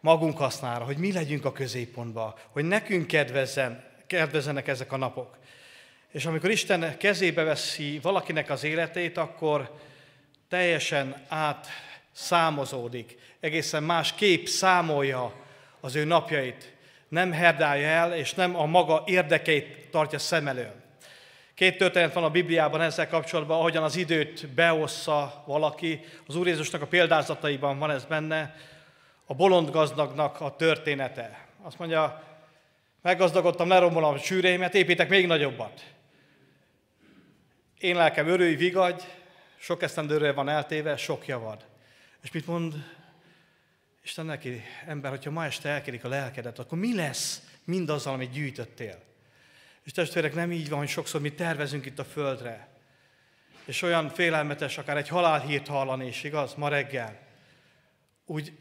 magunk 0.00 0.38
hasznára, 0.38 0.84
hogy 0.84 0.96
mi 0.96 1.12
legyünk 1.12 1.44
a 1.44 1.52
középpontban, 1.52 2.34
hogy 2.50 2.64
nekünk 2.64 3.06
kedvezzen, 3.06 3.84
kedvezzenek 4.06 4.68
ezek 4.68 4.92
a 4.92 4.96
napok. 4.96 5.36
És 6.10 6.26
amikor 6.26 6.50
Isten 6.50 6.96
kezébe 6.98 7.42
veszi 7.42 7.98
valakinek 8.02 8.50
az 8.50 8.64
életét, 8.64 9.16
akkor 9.16 9.78
teljesen 10.48 11.24
átszámozódik, 11.28 13.18
egészen 13.40 13.82
más 13.82 14.14
kép 14.14 14.48
számolja 14.48 15.32
az 15.80 15.94
ő 15.94 16.04
napjait, 16.04 16.74
nem 17.08 17.32
herdálja 17.32 17.86
el, 17.86 18.14
és 18.14 18.34
nem 18.34 18.56
a 18.56 18.66
maga 18.66 19.02
érdekeit 19.06 19.88
tartja 19.90 20.18
szem 20.18 20.48
elől. 20.48 20.74
Két 21.54 21.76
történet 21.76 22.12
van 22.12 22.24
a 22.24 22.30
Bibliában 22.30 22.80
ezzel 22.80 23.08
kapcsolatban, 23.08 23.58
ahogyan 23.58 23.82
az 23.82 23.96
időt 23.96 24.48
beossza 24.48 25.42
valaki. 25.46 26.00
Az 26.26 26.36
Úr 26.36 26.46
Jézusnak 26.46 26.82
a 26.82 26.86
példázataiban 26.86 27.78
van 27.78 27.90
ez 27.90 28.04
benne, 28.04 28.54
a 29.26 29.34
bolond 29.34 29.70
gazdagnak 29.70 30.40
a 30.40 30.56
története. 30.56 31.46
Azt 31.62 31.78
mondja, 31.78 32.22
meggazdagodtam, 33.02 33.68
lerombolom 33.68 34.14
a 34.14 34.18
sűrémet, 34.18 34.74
építek 34.74 35.08
még 35.08 35.26
nagyobbat. 35.26 35.94
Én 37.78 37.96
lelkem 37.96 38.28
örülj, 38.28 38.54
vigadj, 38.54 39.04
sok 39.58 39.82
esztendőre 39.82 40.32
van 40.32 40.48
eltéve, 40.48 40.96
sok 40.96 41.26
javad. 41.26 41.64
És 42.22 42.30
mit 42.30 42.46
mond 42.46 42.74
Isten 44.06 44.26
neki, 44.26 44.62
ember, 44.86 45.10
hogyha 45.10 45.30
ma 45.30 45.44
este 45.44 45.68
elkerik 45.68 46.04
a 46.04 46.08
lelkedet, 46.08 46.58
akkor 46.58 46.78
mi 46.78 46.94
lesz 46.94 47.42
mindazzal, 47.64 48.12
amit 48.14 48.30
gyűjtöttél? 48.30 49.02
És 49.84 49.92
testvérek, 49.92 50.34
nem 50.34 50.52
így 50.52 50.68
van, 50.68 50.78
hogy 50.78 50.88
sokszor 50.88 51.20
mi 51.20 51.32
tervezünk 51.32 51.86
itt 51.86 51.98
a 51.98 52.04
földre. 52.04 52.68
És 53.64 53.82
olyan 53.82 54.08
félelmetes, 54.08 54.78
akár 54.78 54.96
egy 54.96 55.08
halálhírt 55.08 55.66
hallani 55.66 56.06
is, 56.06 56.24
igaz, 56.24 56.54
ma 56.54 56.68
reggel. 56.68 57.18
Úgy 58.26 58.52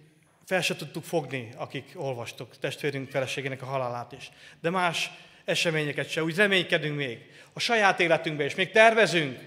fel 0.45 0.62
se 0.62 0.75
tudtuk 0.75 1.03
fogni, 1.03 1.49
akik 1.58 1.91
olvastuk 1.95 2.58
testvérünk 2.58 3.10
feleségének 3.10 3.62
a 3.62 3.65
halálát 3.65 4.12
is. 4.12 4.31
De 4.62 4.69
más 4.69 5.12
eseményeket 5.45 6.10
se, 6.10 6.23
úgy 6.23 6.36
reménykedünk 6.36 6.95
még. 6.95 7.19
A 7.53 7.60
saját 7.60 7.99
életünkben 7.99 8.45
is 8.45 8.55
még 8.55 8.71
tervezünk. 8.71 9.39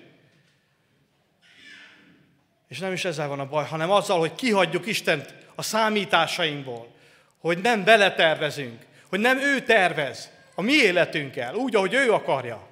És 2.68 2.78
nem 2.78 2.92
is 2.92 3.04
ezzel 3.04 3.28
van 3.28 3.40
a 3.40 3.48
baj, 3.48 3.64
hanem 3.64 3.90
azzal, 3.90 4.18
hogy 4.18 4.34
kihagyjuk 4.34 4.86
Istent 4.86 5.34
a 5.54 5.62
számításainkból, 5.62 6.94
hogy 7.38 7.58
nem 7.58 7.84
beletervezünk, 7.84 8.86
hogy 9.08 9.20
nem 9.20 9.38
ő 9.38 9.60
tervez 9.60 10.30
a 10.54 10.62
mi 10.62 10.72
életünkkel, 10.72 11.54
úgy, 11.54 11.76
ahogy 11.76 11.94
ő 11.94 12.12
akarja. 12.12 12.66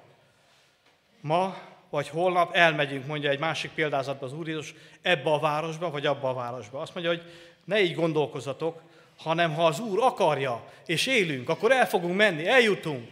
Ma 1.21 1.57
vagy 1.89 2.09
holnap 2.09 2.55
elmegyünk, 2.55 3.05
mondja 3.05 3.29
egy 3.29 3.39
másik 3.39 3.71
példázatban 3.71 4.29
az 4.29 4.35
Úr 4.35 4.47
Jézus, 4.47 4.73
ebbe 5.01 5.29
a 5.29 5.39
városba, 5.39 5.89
vagy 5.89 6.05
abba 6.05 6.29
a 6.29 6.33
városba. 6.33 6.79
Azt 6.79 6.93
mondja, 6.93 7.11
hogy 7.11 7.23
ne 7.67 7.81
így 7.81 7.95
gondolkozatok, 7.95 8.81
hanem 9.17 9.53
ha 9.53 9.65
az 9.65 9.79
Úr 9.79 9.99
akarja, 10.03 10.63
és 10.85 11.05
élünk, 11.07 11.49
akkor 11.49 11.71
el 11.71 11.87
fogunk 11.87 12.15
menni, 12.15 12.47
eljutunk. 12.47 13.11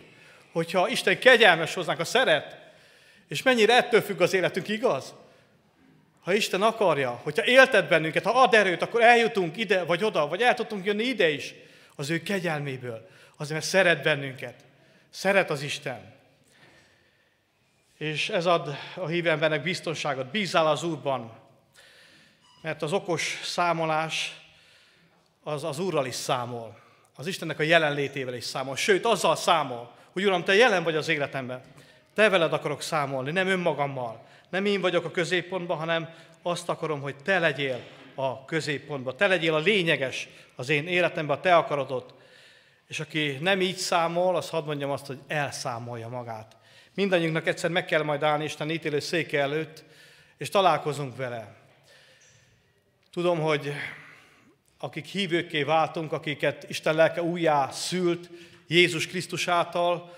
Hogyha 0.52 0.88
Isten 0.88 1.20
kegyelmes 1.20 1.74
hozzánk, 1.74 2.00
a 2.00 2.06
szeret, 2.06 2.58
és 3.28 3.42
mennyire 3.42 3.76
ettől 3.76 4.02
függ 4.02 4.22
az 4.22 4.34
életünk, 4.34 4.68
igaz? 4.68 5.14
Ha 6.22 6.34
Isten 6.34 6.62
akarja, 6.62 7.20
hogyha 7.24 7.46
éltet 7.46 7.88
bennünket, 7.88 8.24
ha 8.24 8.42
ad 8.42 8.54
erőt, 8.54 8.82
akkor 8.82 9.02
eljutunk 9.02 9.58
ide 9.58 9.84
vagy 9.84 10.04
oda, 10.04 10.28
vagy 10.28 10.42
el 10.42 10.54
tudtunk 10.54 10.86
jönni 10.86 11.04
ide 11.04 11.30
is, 11.30 11.54
az 11.96 12.10
ő 12.10 12.24
kegyelméből. 12.24 13.10
Azért, 13.38 13.54
mert 13.54 13.66
szeret 13.66 14.04
bennünket. 14.04 14.56
Szeret 15.10 15.50
az 15.50 15.62
Isten. 15.62 16.14
És 17.98 18.30
ez 18.30 18.46
ad 18.46 18.78
a 18.96 19.08
hívő 19.08 19.60
biztonságot. 19.64 20.32
Bízál 20.32 20.68
az 20.68 20.84
Úrban. 20.84 21.32
Mert 22.62 22.82
az 22.82 22.94
okos 22.94 23.40
számolás 23.44 24.45
az 25.48 25.64
az 25.64 25.80
Úrral 25.80 26.06
is 26.06 26.16
számol. 26.16 26.78
Az 27.16 27.28
Istennek 27.28 27.60
a 27.60 27.64
jelenlétével 27.64 28.34
is 28.34 28.44
számol. 28.44 28.76
Sőt, 28.76 29.06
azzal 29.06 29.36
számol, 29.36 29.92
hogy 30.12 30.26
Uram, 30.26 30.44
Te 30.44 30.56
jelen 30.56 30.84
vagy 30.84 30.96
az 30.96 31.08
életemben. 31.08 31.62
Te 32.14 32.30
veled 32.30 32.54
akarok 32.54 32.82
számolni, 32.82 33.32
nem 33.32 33.48
önmagammal. 33.48 34.26
Nem 34.50 34.66
én 34.66 34.82
vagyok 34.82 35.06
a 35.06 35.12
középpontban, 35.12 35.78
hanem 35.78 36.10
azt 36.42 36.70
akarom, 36.70 37.02
hogy 37.02 37.16
Te 37.16 37.40
legyél 37.40 37.80
a 38.16 38.46
középpontban. 38.46 39.18
Te 39.18 39.28
legyél 39.28 39.54
a 39.54 39.60
lényeges 39.60 40.28
az 40.56 40.70
én 40.70 40.88
életemben, 40.88 41.38
a 41.38 41.42
Te 41.42 41.56
akarodot. 41.56 42.14
És 42.88 43.00
aki 43.00 43.38
nem 43.42 43.62
így 43.62 43.78
számol, 43.78 44.36
az 44.36 44.50
hadd 44.50 44.66
mondjam 44.66 44.92
azt, 44.92 45.06
hogy 45.06 45.20
elszámolja 45.28 46.08
magát. 46.08 46.56
Mindannyiunknak 46.94 47.48
egyszer 47.48 47.70
meg 47.70 47.86
kell 47.86 48.04
majd 48.04 48.24
állni 48.24 48.44
Isten 48.44 48.70
ítélő 48.70 49.00
széke 49.00 49.40
előtt, 49.40 49.84
és 50.38 50.50
találkozunk 50.50 51.16
vele. 51.16 51.56
Tudom, 53.12 53.40
hogy 53.40 53.74
akik 54.86 55.06
hívőkké 55.06 55.64
váltunk, 55.64 56.12
akiket 56.12 56.66
Isten 56.70 56.96
lelke 56.96 57.24
újjá 57.24 57.72
szült 57.72 58.30
Jézus 58.68 59.08
Krisztus 59.08 59.48
által, 59.48 60.16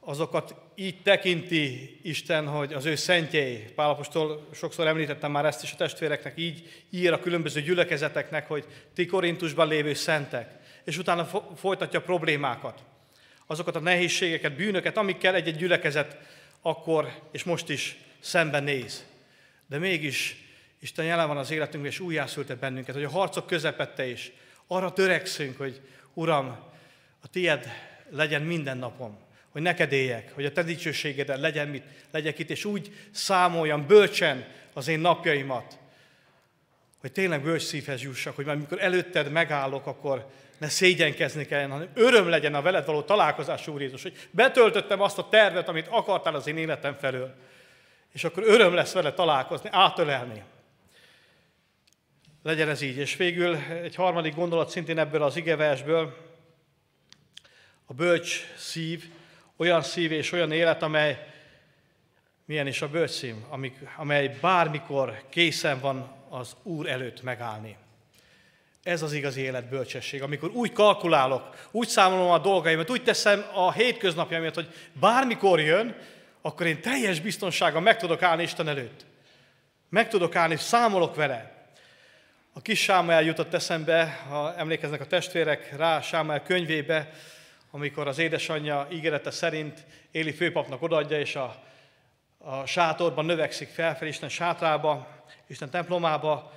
azokat 0.00 0.54
így 0.74 1.02
tekinti 1.02 1.98
Isten, 2.02 2.46
hogy 2.46 2.72
az 2.72 2.84
ő 2.84 2.94
szentjei, 2.94 3.56
Pálapostól 3.74 4.48
sokszor 4.54 4.86
említettem 4.86 5.30
már 5.30 5.44
ezt 5.44 5.62
is 5.62 5.72
a 5.72 5.76
testvéreknek, 5.76 6.38
így 6.38 6.84
ír 6.90 7.12
a 7.12 7.20
különböző 7.20 7.60
gyülekezeteknek, 7.60 8.48
hogy 8.48 8.64
ti 8.94 9.06
Korintusban 9.06 9.68
lévő 9.68 9.94
szentek, 9.94 10.50
és 10.84 10.98
utána 10.98 11.28
folytatja 11.56 11.98
a 11.98 12.02
problémákat, 12.02 12.82
azokat 13.46 13.76
a 13.76 13.80
nehézségeket, 13.80 14.56
bűnöket, 14.56 14.96
amikkel 14.96 15.34
egy-egy 15.34 15.56
gyülekezet 15.56 16.16
akkor 16.60 17.12
és 17.30 17.44
most 17.44 17.68
is 17.68 17.96
szemben 18.20 18.64
néz. 18.64 19.04
De 19.66 19.78
mégis 19.78 20.41
Isten 20.82 21.04
jelen 21.04 21.28
van 21.28 21.36
az 21.36 21.50
életünkben, 21.50 21.92
és 21.92 22.00
újjászülte 22.00 22.54
bennünket, 22.54 22.94
hogy 22.94 23.04
a 23.04 23.10
harcok 23.10 23.46
közepette 23.46 24.06
is 24.06 24.32
arra 24.66 24.92
törekszünk, 24.92 25.56
hogy 25.56 25.80
Uram, 26.14 26.46
a 27.22 27.28
tied 27.28 27.66
legyen 28.10 28.42
minden 28.42 28.78
napom, 28.78 29.18
hogy 29.50 29.62
neked 29.62 29.92
éljek, 29.92 30.34
hogy 30.34 30.44
a 30.44 30.52
te 30.52 30.62
dicsőségeden 30.62 31.40
legyen 31.40 31.68
mit, 31.68 31.82
legyek 32.10 32.38
itt, 32.38 32.50
és 32.50 32.64
úgy 32.64 32.92
számoljam 33.10 33.86
bölcsen 33.86 34.46
az 34.72 34.88
én 34.88 34.98
napjaimat, 34.98 35.78
hogy 37.00 37.12
tényleg 37.12 37.42
bölcs 37.42 37.62
szívhez 37.62 38.02
jussak, 38.02 38.36
hogy 38.36 38.48
amikor 38.48 38.82
előtted 38.82 39.30
megállok, 39.30 39.86
akkor 39.86 40.30
ne 40.58 40.68
szégyenkezni 40.68 41.46
kelljen, 41.46 41.70
hanem 41.70 41.88
öröm 41.94 42.28
legyen 42.28 42.54
a 42.54 42.62
veled 42.62 42.86
való 42.86 43.02
találkozás, 43.02 43.68
Úr 43.68 43.80
Jézus, 43.80 44.02
hogy 44.02 44.28
betöltöttem 44.30 45.00
azt 45.00 45.18
a 45.18 45.28
tervet, 45.28 45.68
amit 45.68 45.88
akartál 45.88 46.34
az 46.34 46.46
én 46.46 46.56
életem 46.56 46.94
felől. 46.94 47.34
És 48.12 48.24
akkor 48.24 48.42
öröm 48.46 48.74
lesz 48.74 48.92
vele 48.92 49.12
találkozni, 49.12 49.68
átölelni. 49.72 50.42
Legyen 52.42 52.68
ez 52.68 52.80
így. 52.80 52.96
És 52.96 53.16
végül 53.16 53.56
egy 53.82 53.94
harmadik 53.94 54.34
gondolat 54.34 54.70
szintén 54.70 54.98
ebből 54.98 55.22
az 55.22 55.36
igeversből, 55.36 56.16
a 57.86 57.94
bölcs 57.94 58.54
szív, 58.56 59.04
olyan 59.56 59.82
szív 59.82 60.12
és 60.12 60.32
olyan 60.32 60.52
élet, 60.52 60.82
amely, 60.82 61.26
milyen 62.44 62.66
is 62.66 62.82
a 62.82 62.88
bölcs 62.88 63.10
szív, 63.10 63.34
amely 63.96 64.38
bármikor 64.40 65.22
készen 65.28 65.80
van 65.80 66.12
az 66.28 66.56
Úr 66.62 66.88
előtt 66.88 67.22
megállni. 67.22 67.76
Ez 68.82 69.02
az 69.02 69.12
igazi 69.12 69.40
élet 69.40 69.68
bölcsesség, 69.68 70.22
amikor 70.22 70.50
úgy 70.50 70.72
kalkulálok, 70.72 71.68
úgy 71.70 71.88
számolom 71.88 72.30
a 72.30 72.38
dolgaimat, 72.38 72.90
úgy 72.90 73.02
teszem 73.02 73.44
a 73.54 73.72
hétköznapjaimat, 73.72 74.54
hogy 74.54 74.68
bármikor 74.92 75.60
jön, 75.60 75.96
akkor 76.40 76.66
én 76.66 76.80
teljes 76.80 77.20
biztonsággal 77.20 77.80
meg 77.80 77.96
tudok 77.96 78.22
állni 78.22 78.42
Isten 78.42 78.68
előtt. 78.68 79.04
Meg 79.88 80.08
tudok 80.08 80.36
állni, 80.36 80.56
számolok 80.56 81.14
vele. 81.14 81.61
A 82.54 82.62
kis 82.62 82.82
Sámuel 82.82 83.22
jutott 83.22 83.54
eszembe, 83.54 84.24
ha 84.28 84.54
emlékeznek 84.56 85.00
a 85.00 85.06
testvérek 85.06 85.76
rá 85.76 86.00
Sámuel 86.00 86.42
könyvébe, 86.42 87.10
amikor 87.70 88.08
az 88.08 88.18
édesanyja 88.18 88.88
ígérete 88.90 89.30
szerint 89.30 89.84
Éli 90.10 90.32
főpapnak 90.32 90.82
odaadja, 90.82 91.18
és 91.18 91.36
a, 91.36 91.62
a 92.38 92.66
sátorban 92.66 93.24
növekszik 93.24 93.68
felfelé, 93.68 94.10
Isten 94.10 94.28
sátrába, 94.28 95.24
Isten 95.46 95.70
templomába, 95.70 96.52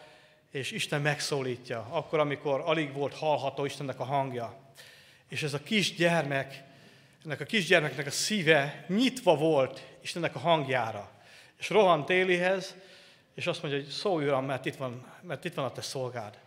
és 0.52 0.72
Isten 0.72 1.02
megszólítja, 1.02 1.88
akkor, 1.90 2.20
amikor 2.20 2.62
alig 2.66 2.94
volt 2.94 3.14
hallható 3.14 3.66
Istennek 3.66 4.00
a 4.00 4.04
hangja. 4.04 4.58
És 5.30 5.44
ez 5.44 5.54
a 5.54 5.64
kisgyermek, 5.64 6.64
ennek 7.26 7.40
a 7.40 7.46
kisgyermeknek 7.46 8.06
a 8.06 8.12
szíve 8.12 8.86
nyitva 8.88 9.36
volt 9.36 9.82
Istennek 10.02 10.36
a 10.36 10.40
hangjára. 10.40 11.12
És 11.60 11.70
rohant 11.70 12.10
Élihez, 12.10 12.76
és 13.36 13.48
azt 13.48 13.62
mondja, 13.62 13.82
hogy 13.82 13.90
szólj 13.90 14.26
Uram, 14.26 14.46
mert 14.46 14.66
itt 14.66 14.76
van, 14.76 15.06
mert 15.22 15.46
itt 15.46 15.54
van 15.54 15.66
a 15.66 15.72
te 15.72 15.82
szolgád. 15.82 16.40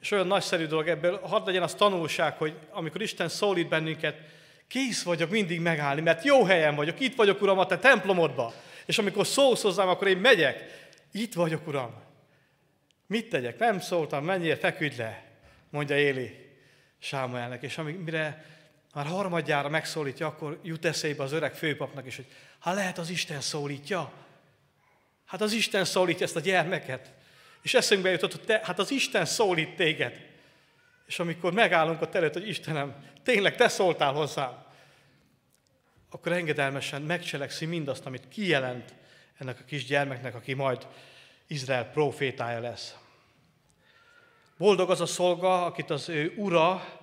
És 0.00 0.10
olyan 0.10 0.26
nagyszerű 0.26 0.66
dolog 0.66 0.88
ebből, 0.88 1.20
hadd 1.20 1.46
legyen 1.46 1.62
az 1.62 1.74
tanulság, 1.74 2.36
hogy 2.36 2.58
amikor 2.70 3.02
Isten 3.02 3.28
szólít 3.28 3.68
bennünket, 3.68 4.16
kész 4.68 5.02
vagyok 5.02 5.30
mindig 5.30 5.60
megállni, 5.60 6.00
mert 6.00 6.24
jó 6.24 6.44
helyen 6.44 6.74
vagyok, 6.74 7.00
itt 7.00 7.14
vagyok, 7.14 7.42
Uram, 7.42 7.58
a 7.58 7.66
te 7.66 7.78
templomodba. 7.78 8.52
És 8.86 8.98
amikor 8.98 9.26
szólsz 9.26 9.62
hozzám, 9.62 9.88
akkor 9.88 10.06
én 10.08 10.16
megyek. 10.16 10.88
Itt 11.12 11.34
vagyok, 11.34 11.66
Uram. 11.66 11.94
Mit 13.06 13.28
tegyek? 13.28 13.58
Nem 13.58 13.80
szóltam, 13.80 14.24
menjél, 14.24 14.56
feküdj 14.56 14.96
le, 14.96 15.24
mondja 15.70 15.98
Éli 15.98 16.50
Sámuelnek. 16.98 17.62
És 17.62 17.78
amire 17.78 18.44
már 18.94 19.06
harmadjára 19.06 19.68
megszólítja, 19.68 20.26
akkor 20.26 20.60
jut 20.62 20.84
eszébe 20.84 21.22
az 21.22 21.32
öreg 21.32 21.54
főpapnak 21.54 22.06
is, 22.06 22.16
hogy 22.16 22.26
ha 22.58 22.72
lehet 22.72 22.98
az 22.98 23.10
Isten 23.10 23.40
szólítja. 23.40 24.12
Hát 25.30 25.40
az 25.40 25.52
Isten 25.52 25.84
szólítja 25.84 26.26
ezt 26.26 26.36
a 26.36 26.40
gyermeket. 26.40 27.12
És 27.62 27.74
eszünkbe 27.74 28.10
jutott, 28.10 28.32
hogy 28.32 28.44
te, 28.44 28.60
hát 28.64 28.78
az 28.78 28.90
Isten 28.90 29.24
szólít 29.24 29.76
téged. 29.76 30.28
És 31.06 31.18
amikor 31.18 31.52
megállunk 31.52 32.02
ott 32.02 32.14
előtt, 32.14 32.32
hogy 32.32 32.48
Istenem, 32.48 33.04
tényleg 33.22 33.56
te 33.56 33.68
szóltál 33.68 34.12
hozzám, 34.12 34.64
akkor 36.10 36.32
engedelmesen 36.32 37.02
megcselekszi 37.02 37.66
mindazt, 37.66 38.06
amit 38.06 38.28
kijelent 38.28 38.94
ennek 39.38 39.60
a 39.60 39.64
kis 39.64 39.84
gyermeknek, 39.84 40.34
aki 40.34 40.54
majd 40.54 40.86
Izrael 41.46 41.90
profétája 41.90 42.60
lesz. 42.60 42.94
Boldog 44.56 44.90
az 44.90 45.00
a 45.00 45.06
szolga, 45.06 45.64
akit 45.64 45.90
az 45.90 46.08
ő 46.08 46.32
ura, 46.36 46.98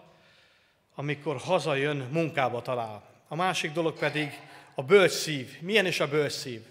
amikor 0.96 1.38
hazajön, 1.38 1.98
munkába 1.98 2.62
talál. 2.62 3.24
A 3.28 3.36
másik 3.36 3.72
dolog 3.72 3.98
pedig 3.98 4.40
a 4.76 4.84
bölcs 4.84 5.12
szív. 5.12 5.62
Milyen 5.62 5.86
is 5.86 6.00
a 6.00 6.08
bölcs 6.08 6.34
szív? 6.34 6.62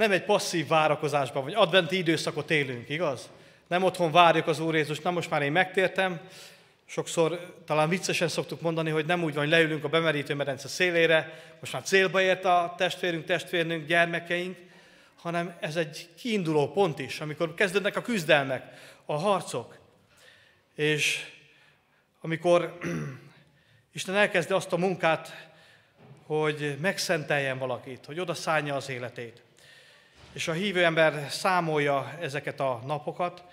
Nem 0.00 0.12
egy 0.12 0.24
passzív 0.24 0.68
várakozásban, 0.68 1.44
vagy 1.44 1.54
adventi 1.54 1.96
időszakot 1.96 2.50
élünk, 2.50 2.88
igaz? 2.88 3.30
Nem 3.66 3.82
otthon 3.82 4.12
várjuk 4.12 4.46
az 4.46 4.60
Úr 4.60 4.74
Jézus, 4.74 5.00
na 5.00 5.10
most 5.10 5.30
már 5.30 5.42
én 5.42 5.52
megtértem. 5.52 6.20
Sokszor 6.86 7.54
talán 7.66 7.88
viccesen 7.88 8.28
szoktuk 8.28 8.60
mondani, 8.60 8.90
hogy 8.90 9.06
nem 9.06 9.22
úgy 9.22 9.34
van, 9.34 9.42
hogy 9.42 9.52
leülünk 9.52 9.84
a 9.84 9.88
bemerítő 9.88 10.34
medence 10.34 10.68
szélére, 10.68 11.42
most 11.60 11.72
már 11.72 11.82
célba 11.82 12.20
ért 12.20 12.44
a 12.44 12.74
testvérünk, 12.76 13.24
testvérnünk, 13.24 13.86
gyermekeink, 13.86 14.56
hanem 15.16 15.56
ez 15.60 15.76
egy 15.76 16.08
kiinduló 16.16 16.72
pont 16.72 16.98
is, 16.98 17.20
amikor 17.20 17.54
kezdődnek 17.54 17.96
a 17.96 18.02
küzdelmek, 18.02 18.64
a 19.04 19.14
harcok. 19.14 19.78
És 20.74 21.26
amikor 22.20 22.78
Isten 23.92 24.14
elkezdi 24.14 24.52
azt 24.52 24.72
a 24.72 24.76
munkát, 24.76 25.48
hogy 26.26 26.76
megszenteljen 26.80 27.58
valakit, 27.58 28.06
hogy 28.06 28.20
oda 28.20 28.34
szállja 28.34 28.74
az 28.74 28.88
életét. 28.88 29.42
És 30.32 30.48
a 30.48 30.52
hívő 30.52 30.84
ember 30.84 31.26
számolja 31.30 32.16
ezeket 32.20 32.60
a 32.60 32.82
napokat, 32.86 33.44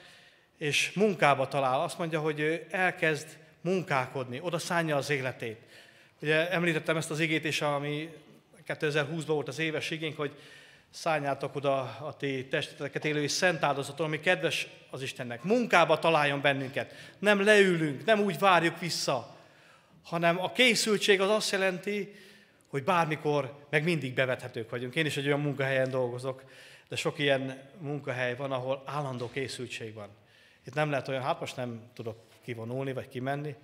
és 0.58 0.92
munkába 0.94 1.48
talál. 1.48 1.82
Azt 1.82 1.98
mondja, 1.98 2.20
hogy 2.20 2.40
ő 2.40 2.66
elkezd 2.70 3.28
munkálkodni, 3.62 4.40
oda 4.42 4.58
szánja 4.58 4.96
az 4.96 5.10
életét. 5.10 5.60
Ugye 6.22 6.50
említettem 6.50 6.98
ezt 6.98 7.12
az 7.12 7.20
igét 7.20 7.44
is, 7.46 7.62
ami 7.62 8.10
2020-ban 8.68 9.24
volt 9.28 9.48
az 9.48 9.60
éves 9.60 9.90
igénk, 9.90 10.18
hogy 10.18 10.32
szálljátok 10.90 11.56
oda 11.56 11.80
a 11.82 12.16
ti 12.18 12.48
testeteket 12.50 13.06
élő 13.06 13.22
és 13.22 13.32
szent 13.32 13.64
áldozaton, 13.64 14.06
ami 14.06 14.20
kedves 14.20 14.68
az 14.92 15.02
Istennek. 15.02 15.44
Munkába 15.44 16.00
találjon 16.00 16.42
bennünket. 16.42 16.94
Nem 17.20 17.44
leülünk, 17.44 18.06
nem 18.06 18.20
úgy 18.20 18.40
várjuk 18.40 18.80
vissza, 18.80 19.36
hanem 20.04 20.40
a 20.40 20.52
készültség 20.52 21.22
az 21.22 21.30
azt 21.30 21.52
jelenti, 21.52 22.16
hogy 22.68 22.84
bármikor 22.84 23.66
meg 23.70 23.84
mindig 23.84 24.14
bevethetők 24.14 24.70
vagyunk. 24.70 24.96
Én 24.96 25.06
is 25.06 25.18
egy 25.18 25.26
olyan 25.26 25.40
munkahelyen 25.40 25.90
dolgozok, 25.90 26.44
de 26.88 26.96
sok 26.96 27.20
ilyen 27.20 27.70
munkahely 27.80 28.36
van, 28.36 28.52
ahol 28.52 28.84
állandó 28.86 29.30
készültség 29.30 29.94
van. 29.94 30.10
Itt 30.66 30.74
nem 30.74 30.90
lehet 30.90 31.08
olyan, 31.08 31.22
hát 31.22 31.40
most 31.40 31.56
nem 31.56 31.90
tudok 31.94 32.18
kivonulni 32.44 32.94
vagy 32.94 33.08
kimenni, 33.08 33.56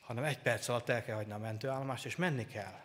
hanem 0.00 0.24
egy 0.24 0.38
perc 0.38 0.68
alatt 0.68 0.88
el 0.88 1.04
kell 1.04 1.16
hagyni 1.16 1.32
a 1.32 1.38
mentőállomást, 1.38 2.04
és 2.04 2.16
menni 2.16 2.46
kell. 2.46 2.80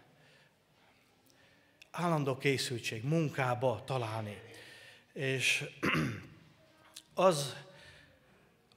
Állandó 1.92 2.38
készültség, 2.38 3.04
munkába 3.04 3.84
találni. 3.86 4.42
És 5.14 5.64
az 7.14 7.56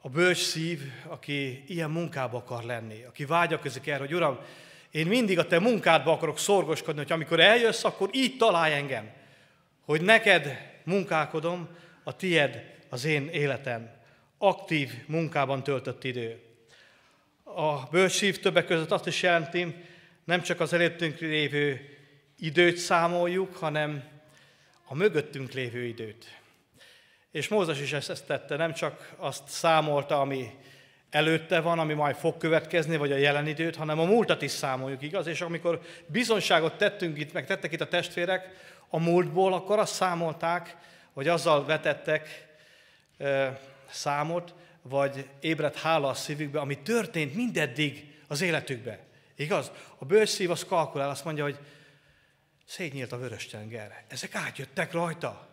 a 0.01 0.09
bölcs 0.09 0.43
szív, 0.43 0.81
aki 1.07 1.64
ilyen 1.66 1.90
munkába 1.90 2.38
akar 2.38 2.64
lenni, 2.64 3.03
aki 3.03 3.25
vágyakozik 3.25 3.87
erre, 3.87 3.99
hogy 3.99 4.14
Uram, 4.14 4.38
én 4.90 5.07
mindig 5.07 5.38
a 5.38 5.47
te 5.47 5.59
munkádba 5.59 6.12
akarok 6.12 6.38
szorgoskodni, 6.38 7.01
hogy 7.01 7.12
amikor 7.12 7.40
eljössz, 7.40 7.85
akkor 7.85 8.11
így 8.12 8.37
találj 8.37 8.75
engem, 8.75 9.11
hogy 9.85 10.01
neked 10.01 10.70
munkálkodom, 10.90 11.68
a 12.03 12.16
tied 12.16 12.64
az 12.88 13.05
én 13.05 13.29
életem. 13.29 13.90
Aktív 14.38 14.90
munkában 15.07 15.62
töltött 15.62 16.05
idő. 16.05 16.40
A 17.44 17.88
bölcsív 17.90 18.40
többek 18.40 18.66
között 18.66 18.90
azt 18.90 19.07
is 19.07 19.22
jelenti, 19.22 19.74
nem 20.24 20.42
csak 20.42 20.61
az 20.61 20.72
előttünk 20.72 21.18
lévő 21.18 21.98
időt 22.38 22.76
számoljuk, 22.76 23.57
hanem 23.57 24.05
a 24.85 24.94
mögöttünk 24.94 25.53
lévő 25.53 25.85
időt. 25.85 26.38
És 27.31 27.48
Mózes 27.48 27.81
is 27.81 27.92
ezt 27.92 28.26
tette, 28.26 28.57
nem 28.57 28.72
csak 28.72 29.12
azt 29.16 29.48
számolta, 29.48 30.20
ami 30.20 30.50
előtte 31.11 31.61
van, 31.61 31.79
ami 31.79 31.94
majd 31.94 32.16
fog 32.16 32.37
következni, 32.37 32.96
vagy 32.96 33.12
a 33.12 33.16
jelen 33.16 33.46
időt, 33.46 33.76
hanem 33.76 33.98
a 33.98 34.05
múltat 34.05 34.42
is 34.42 34.50
számoljuk, 34.50 35.03
igaz? 35.03 35.26
És 35.26 35.40
amikor 35.40 35.81
bizonyságot 36.07 36.76
tettünk 36.76 37.18
itt, 37.18 37.33
meg 37.33 37.46
tettek 37.46 37.72
itt 37.72 37.81
a 37.81 37.88
testvérek 37.88 38.48
a 38.90 38.98
múltból, 38.98 39.53
akkor 39.53 39.79
azt 39.79 39.94
számolták, 39.94 40.76
vagy 41.12 41.29
azzal 41.29 41.64
vetettek 41.64 42.48
számot, 43.90 44.55
vagy 44.83 45.29
ébredt 45.40 45.79
hála 45.79 46.09
a 46.09 46.14
szívükbe, 46.14 46.61
ami 46.61 46.79
történt 46.79 47.35
mindeddig 47.35 48.18
az 48.29 48.40
életükbe. 48.40 48.98
Igaz? 49.37 49.70
A 49.98 50.05
bős 50.05 50.29
szív 50.29 50.50
az 50.50 50.64
kalkulál, 50.64 51.11
azt 51.11 51.24
mondja, 51.24 51.44
hogy 51.44 51.59
szétnyílt 52.66 53.12
a 53.12 53.18
vörös 53.18 53.46
tenger. 53.46 54.05
Ezek 54.09 54.35
átjöttek 54.35 54.92
rajta. 54.92 55.48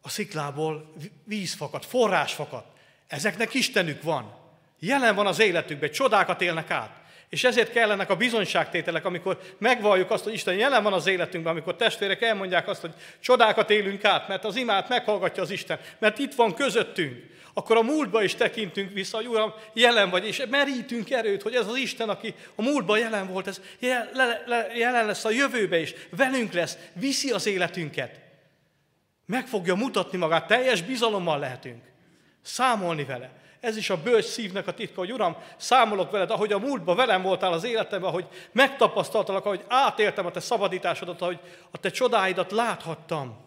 A 0.00 0.08
sziklából 0.08 0.92
víz 1.24 1.54
fakad, 1.54 1.84
forrás 1.84 2.34
fakad. 2.34 2.64
Ezeknek 3.06 3.54
Istenük 3.54 4.02
van. 4.02 4.36
Jelen 4.78 5.14
van 5.14 5.26
az 5.26 5.38
életükben, 5.38 5.90
csodákat 5.90 6.40
élnek 6.40 6.70
át. 6.70 7.03
És 7.28 7.44
ezért 7.44 7.72
kellenek 7.72 8.10
a 8.10 8.16
bizonyságtételek, 8.16 9.04
amikor 9.04 9.40
megvalljuk 9.58 10.10
azt, 10.10 10.24
hogy 10.24 10.32
Isten 10.32 10.54
jelen 10.54 10.82
van 10.82 10.92
az 10.92 11.06
életünkben, 11.06 11.52
amikor 11.52 11.76
testvérek 11.76 12.22
elmondják 12.22 12.68
azt, 12.68 12.80
hogy 12.80 12.92
csodákat 13.20 13.70
élünk 13.70 14.04
át, 14.04 14.28
mert 14.28 14.44
az 14.44 14.56
imát 14.56 14.88
meghallgatja 14.88 15.42
az 15.42 15.50
Isten, 15.50 15.78
mert 15.98 16.18
itt 16.18 16.34
van 16.34 16.54
közöttünk. 16.54 17.32
Akkor 17.56 17.76
a 17.76 17.82
múltba 17.82 18.22
is 18.22 18.34
tekintünk 18.34 18.92
vissza, 18.92 19.16
hogy 19.16 19.26
Uram, 19.26 19.52
jelen 19.72 20.10
vagy, 20.10 20.26
és 20.26 20.42
merítünk 20.50 21.10
erőt, 21.10 21.42
hogy 21.42 21.54
ez 21.54 21.66
az 21.66 21.76
Isten, 21.76 22.08
aki 22.08 22.34
a 22.54 22.62
múltban 22.62 22.98
jelen 22.98 23.26
volt, 23.28 23.46
ez 23.46 23.60
jelen 24.74 25.06
lesz 25.06 25.24
a 25.24 25.30
jövőbe 25.30 25.80
is, 25.80 25.94
velünk 26.16 26.52
lesz, 26.52 26.78
viszi 26.92 27.30
az 27.30 27.46
életünket. 27.46 28.20
Meg 29.26 29.46
fogja 29.46 29.74
mutatni 29.74 30.18
magát, 30.18 30.46
teljes 30.46 30.82
bizalommal 30.82 31.38
lehetünk. 31.38 31.82
Számolni 32.42 33.04
vele. 33.04 33.30
Ez 33.64 33.76
is 33.76 33.90
a 33.90 34.02
bölcs 34.02 34.24
szívnek 34.24 34.66
a 34.66 34.74
titka, 34.74 35.00
hogy 35.00 35.12
Uram, 35.12 35.36
számolok 35.56 36.10
veled, 36.10 36.30
ahogy 36.30 36.52
a 36.52 36.58
múltban 36.58 36.96
velem 36.96 37.22
voltál 37.22 37.52
az 37.52 37.64
életemben, 37.64 38.08
ahogy 38.08 38.26
megtapasztaltalak, 38.52 39.44
ahogy 39.44 39.64
átéltem 39.68 40.26
a 40.26 40.30
te 40.30 40.40
szabadításodat, 40.40 41.20
ahogy 41.22 41.38
a 41.70 41.78
te 41.78 41.90
csodáidat 41.90 42.52
láthattam. 42.52 43.44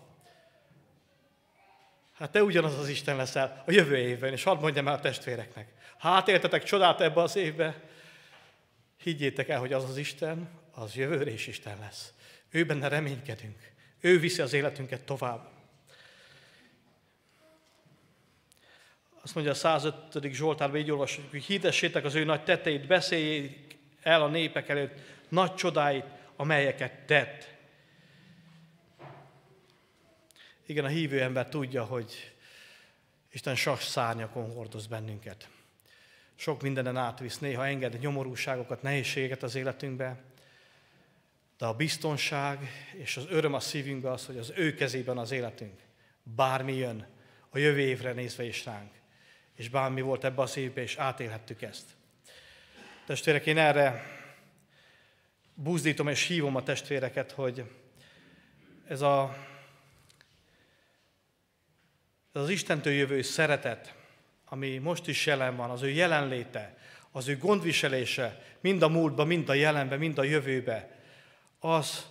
Hát 2.14 2.32
te 2.32 2.44
ugyanaz 2.44 2.78
az 2.78 2.90
Isten 2.90 3.16
leszel 3.16 3.64
a 3.66 3.72
jövő 3.72 3.98
évben, 3.98 4.32
és 4.32 4.44
hadd 4.44 4.60
mondjam 4.60 4.88
el 4.88 4.94
a 4.94 5.00
testvéreknek. 5.00 5.68
Ha 5.98 6.10
átéltetek 6.10 6.64
csodát 6.64 7.02
ebbe 7.02 7.22
az 7.22 7.36
évbe, 7.36 7.82
higgyétek 9.04 9.50
el, 9.50 9.60
hogy 9.60 9.74
az 9.74 9.84
az 9.84 9.98
Isten, 9.98 10.50
az 10.72 10.96
jövőre 10.96 11.32
is 11.32 11.48
Isten 11.48 11.78
lesz. 11.80 12.14
Ő 12.50 12.66
benne 12.66 12.88
reménykedünk. 12.88 13.72
Ő 14.00 14.20
viszi 14.20 14.42
az 14.42 14.54
életünket 14.54 15.02
tovább. 15.02 15.57
Azt 19.28 19.36
mondja 19.36 19.54
a 19.54 19.56
105. 19.56 20.34
Zsoltárban, 20.34 20.80
így 20.80 20.92
olvasjuk, 20.92 21.30
hogy 21.30 21.44
hirdessétek 21.44 22.06
az 22.06 22.16
ő 22.16 22.24
nagy 22.24 22.44
tetteit, 22.44 22.88
beszéljék 22.88 23.78
el 24.02 24.22
a 24.22 24.28
népek 24.28 24.70
előtt 24.70 25.00
nagy 25.30 25.56
csodáit, 25.56 26.06
amelyeket 26.36 27.06
tett. 27.06 27.48
Igen, 30.66 30.86
a 30.86 30.88
hívő 30.88 31.22
ember 31.22 31.50
tudja, 31.50 31.84
hogy 31.84 32.36
Isten 33.32 33.56
sas 33.56 33.84
szárnyakon 33.84 34.54
hordoz 34.54 34.88
bennünket. 34.88 35.50
sok 36.36 36.62
mindenen 36.62 36.98
átvisz, 36.98 37.40
néha 37.40 37.66
enged 37.66 38.00
nyomorúságokat, 38.00 38.82
nehézségeket 38.82 39.44
az 39.44 39.56
életünkbe, 39.56 40.24
de 41.58 41.66
a 41.66 41.74
biztonság 41.74 42.70
és 42.94 43.18
az 43.18 43.26
öröm 43.30 43.54
a 43.54 43.60
szívünkben 43.60 44.12
az, 44.12 44.26
hogy 44.26 44.38
az 44.38 44.54
ő 44.56 44.74
kezében 44.74 45.18
az 45.18 45.32
életünk. 45.32 45.80
Bármi 46.24 46.74
jön, 46.74 47.08
a 47.50 47.58
jövő 47.58 47.80
évre 47.80 48.12
nézve 48.12 48.44
is 48.44 48.66
ránk. 48.66 48.96
És 49.58 49.70
bármi 49.70 50.02
volt 50.02 50.24
ebbe 50.24 50.42
a 50.42 50.46
szívbe, 50.46 50.82
és 50.82 50.96
átélhettük 50.96 51.62
ezt. 51.62 51.86
Testvérek, 53.06 53.46
én 53.46 53.58
erre 53.58 54.04
buzdítom 55.54 56.08
és 56.08 56.26
hívom 56.26 56.56
a 56.56 56.64
testvéreket, 56.64 57.32
hogy 57.32 57.64
ez, 58.88 59.02
a, 59.02 59.38
ez 62.34 62.42
az 62.42 62.50
Istentől 62.50 62.94
jövő 62.94 63.22
szeretet, 63.22 63.96
ami 64.46 64.78
most 64.78 65.08
is 65.08 65.26
jelen 65.26 65.56
van, 65.56 65.70
az 65.70 65.82
ő 65.82 65.90
jelenléte, 65.90 66.78
az 67.12 67.28
ő 67.28 67.38
gondviselése, 67.38 68.44
mind 68.60 68.82
a 68.82 68.88
múltban, 68.88 69.28
mind 69.28 69.50
a 69.50 69.54
jelenben, 69.54 70.00
mind 70.00 70.18
a 70.18 70.24
jövőbe, 70.24 71.00
az, 71.60 72.06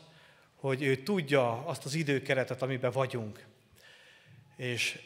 hogy 0.54 0.82
ő 0.82 0.96
tudja 0.96 1.66
azt 1.66 1.84
az 1.84 1.94
időkeretet, 1.94 2.62
amiben 2.62 2.90
vagyunk, 2.90 3.44
és 4.56 4.98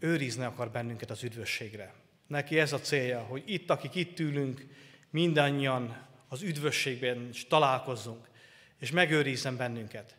őrizni 0.00 0.44
akar 0.44 0.70
bennünket 0.70 1.10
az 1.10 1.22
üdvösségre. 1.22 1.94
Neki 2.26 2.58
ez 2.58 2.72
a 2.72 2.80
célja, 2.80 3.20
hogy 3.20 3.42
itt, 3.46 3.70
akik 3.70 3.94
itt 3.94 4.18
ülünk, 4.18 4.66
mindannyian 5.10 6.06
az 6.28 6.42
üdvösségben 6.42 7.28
is 7.28 7.46
találkozzunk, 7.46 8.28
és 8.80 8.90
megőrizzen 8.90 9.56
bennünket. 9.56 10.16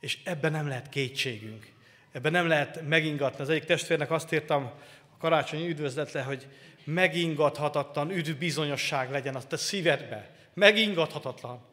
És 0.00 0.18
ebben 0.24 0.52
nem 0.52 0.68
lehet 0.68 0.88
kétségünk. 0.88 1.72
Ebben 2.12 2.32
nem 2.32 2.46
lehet 2.46 2.88
megingatni. 2.88 3.42
Az 3.42 3.48
egyik 3.48 3.64
testvérnek 3.64 4.10
azt 4.10 4.32
írtam 4.32 4.64
a 5.12 5.16
karácsonyi 5.18 5.68
üdvözletre, 5.68 6.22
hogy 6.22 6.48
megingathatatlan 6.84 8.10
üdv 8.10 8.38
bizonyosság 8.38 9.10
legyen 9.10 9.34
a 9.34 9.42
te 9.42 9.56
szívedbe. 9.56 10.30
Megingathatatlan. 10.54 11.64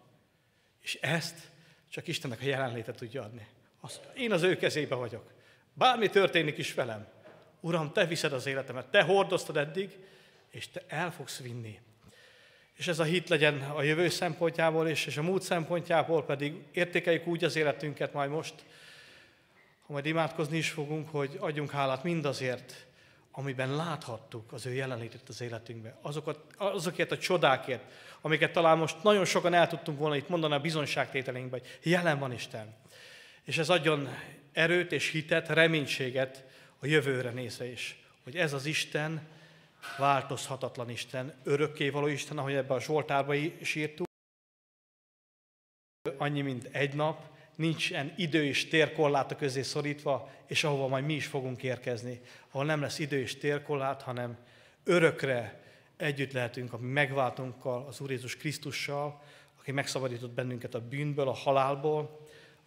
És 0.81 0.97
ezt 1.01 1.37
csak 1.89 2.07
Istennek 2.07 2.41
a 2.41 2.45
jelenléte 2.45 2.91
tudja 2.91 3.23
adni. 3.23 3.47
Azt, 3.81 4.09
én 4.15 4.31
az 4.31 4.41
ő 4.41 4.57
kezébe 4.57 4.95
vagyok. 4.95 5.31
Bármi 5.73 6.09
történik 6.09 6.57
is 6.57 6.73
velem. 6.73 7.07
Uram, 7.59 7.91
te 7.91 8.05
viszed 8.05 8.33
az 8.33 8.45
életemet, 8.45 8.87
te 8.87 9.01
hordoztad 9.01 9.57
eddig, 9.57 9.97
és 10.49 10.69
te 10.69 10.81
el 10.87 11.11
fogsz 11.11 11.39
vinni. 11.39 11.79
És 12.75 12.87
ez 12.87 12.99
a 12.99 13.03
hit 13.03 13.29
legyen 13.29 13.61
a 13.61 13.83
jövő 13.83 14.09
szempontjából 14.09 14.87
is, 14.87 15.05
és 15.05 15.17
a 15.17 15.21
múlt 15.21 15.41
szempontjából 15.41 16.25
pedig 16.25 16.53
értékeljük 16.71 17.27
úgy 17.27 17.43
az 17.43 17.55
életünket 17.55 18.13
majd 18.13 18.29
most, 18.29 18.53
ha 19.85 19.93
majd 19.93 20.05
imádkozni 20.05 20.57
is 20.57 20.69
fogunk, 20.69 21.09
hogy 21.09 21.37
adjunk 21.39 21.71
hálát 21.71 22.03
mindazért, 22.03 22.85
amiben 23.31 23.75
láthattuk 23.75 24.51
az 24.51 24.65
ő 24.65 24.73
jelenlétét 24.73 25.29
az 25.29 25.41
életünkben. 25.41 25.95
Azokat, 26.01 26.39
azokért 26.57 27.11
a 27.11 27.17
csodákért, 27.17 27.83
amiket 28.21 28.51
talán 28.51 28.77
most 28.77 29.03
nagyon 29.03 29.25
sokan 29.25 29.53
el 29.53 29.67
tudtunk 29.67 29.97
volna 29.97 30.15
itt 30.15 30.29
mondani 30.29 30.53
a 30.53 30.59
bizonságtételeinkben, 30.59 31.59
hogy 31.59 31.91
jelen 31.91 32.19
van 32.19 32.33
Isten. 32.33 32.75
És 33.43 33.57
ez 33.57 33.69
adjon 33.69 34.09
erőt 34.51 34.91
és 34.91 35.09
hitet, 35.09 35.47
reménységet 35.47 36.43
a 36.79 36.85
jövőre 36.85 37.29
nézve 37.29 37.65
is, 37.65 38.03
hogy 38.23 38.35
ez 38.35 38.53
az 38.53 38.65
Isten 38.65 39.27
változhatatlan 39.97 40.89
Isten, 40.89 41.33
örökkévaló 41.43 42.07
Isten, 42.07 42.37
ahogy 42.37 42.53
ebben 42.53 42.77
a 42.77 42.81
Zsoltárban 42.81 43.35
is 43.35 43.75
írtuk. 43.75 44.07
Annyi, 46.17 46.41
mint 46.41 46.69
egy 46.71 46.93
nap, 46.93 47.37
nincsen 47.55 48.13
idő 48.17 48.45
és 48.45 48.67
térkorlát 48.67 49.31
a 49.31 49.35
közé 49.35 49.61
szorítva, 49.61 50.31
és 50.47 50.63
ahova 50.63 50.87
majd 50.87 51.05
mi 51.05 51.13
is 51.13 51.25
fogunk 51.25 51.63
érkezni, 51.63 52.21
ahol 52.51 52.65
nem 52.65 52.81
lesz 52.81 52.99
idő 52.99 53.19
és 53.19 53.37
térkorlát, 53.37 54.01
hanem 54.01 54.37
örökre 54.83 55.63
együtt 55.97 56.31
lehetünk 56.31 56.73
a 56.73 56.77
megváltunkkal, 56.77 57.85
az 57.87 58.01
Úr 58.01 58.11
Jézus 58.11 58.37
Krisztussal, 58.37 59.21
aki 59.59 59.71
megszabadított 59.71 60.31
bennünket 60.31 60.73
a 60.73 60.87
bűnből, 60.87 61.27
a 61.27 61.33
halálból, 61.33 62.19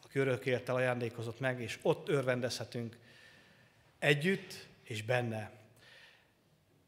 aki 0.05 0.19
örökértel 0.19 0.75
ajándékozott 0.75 1.41
meg, 1.41 1.61
és 1.61 1.79
ott 1.83 2.09
örvendezhetünk 2.09 2.97
együtt 4.03 4.67
és 4.83 5.03
benne. 5.03 5.51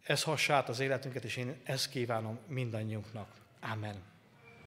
Ez 0.03 0.23
hassát 0.23 0.69
az 0.69 0.81
életünket, 0.81 1.25
és 1.25 1.37
én 1.37 1.61
ezt 1.65 1.91
kívánom 1.91 2.39
mindannyiunknak. 2.47 3.35
Amen. 3.61 4.14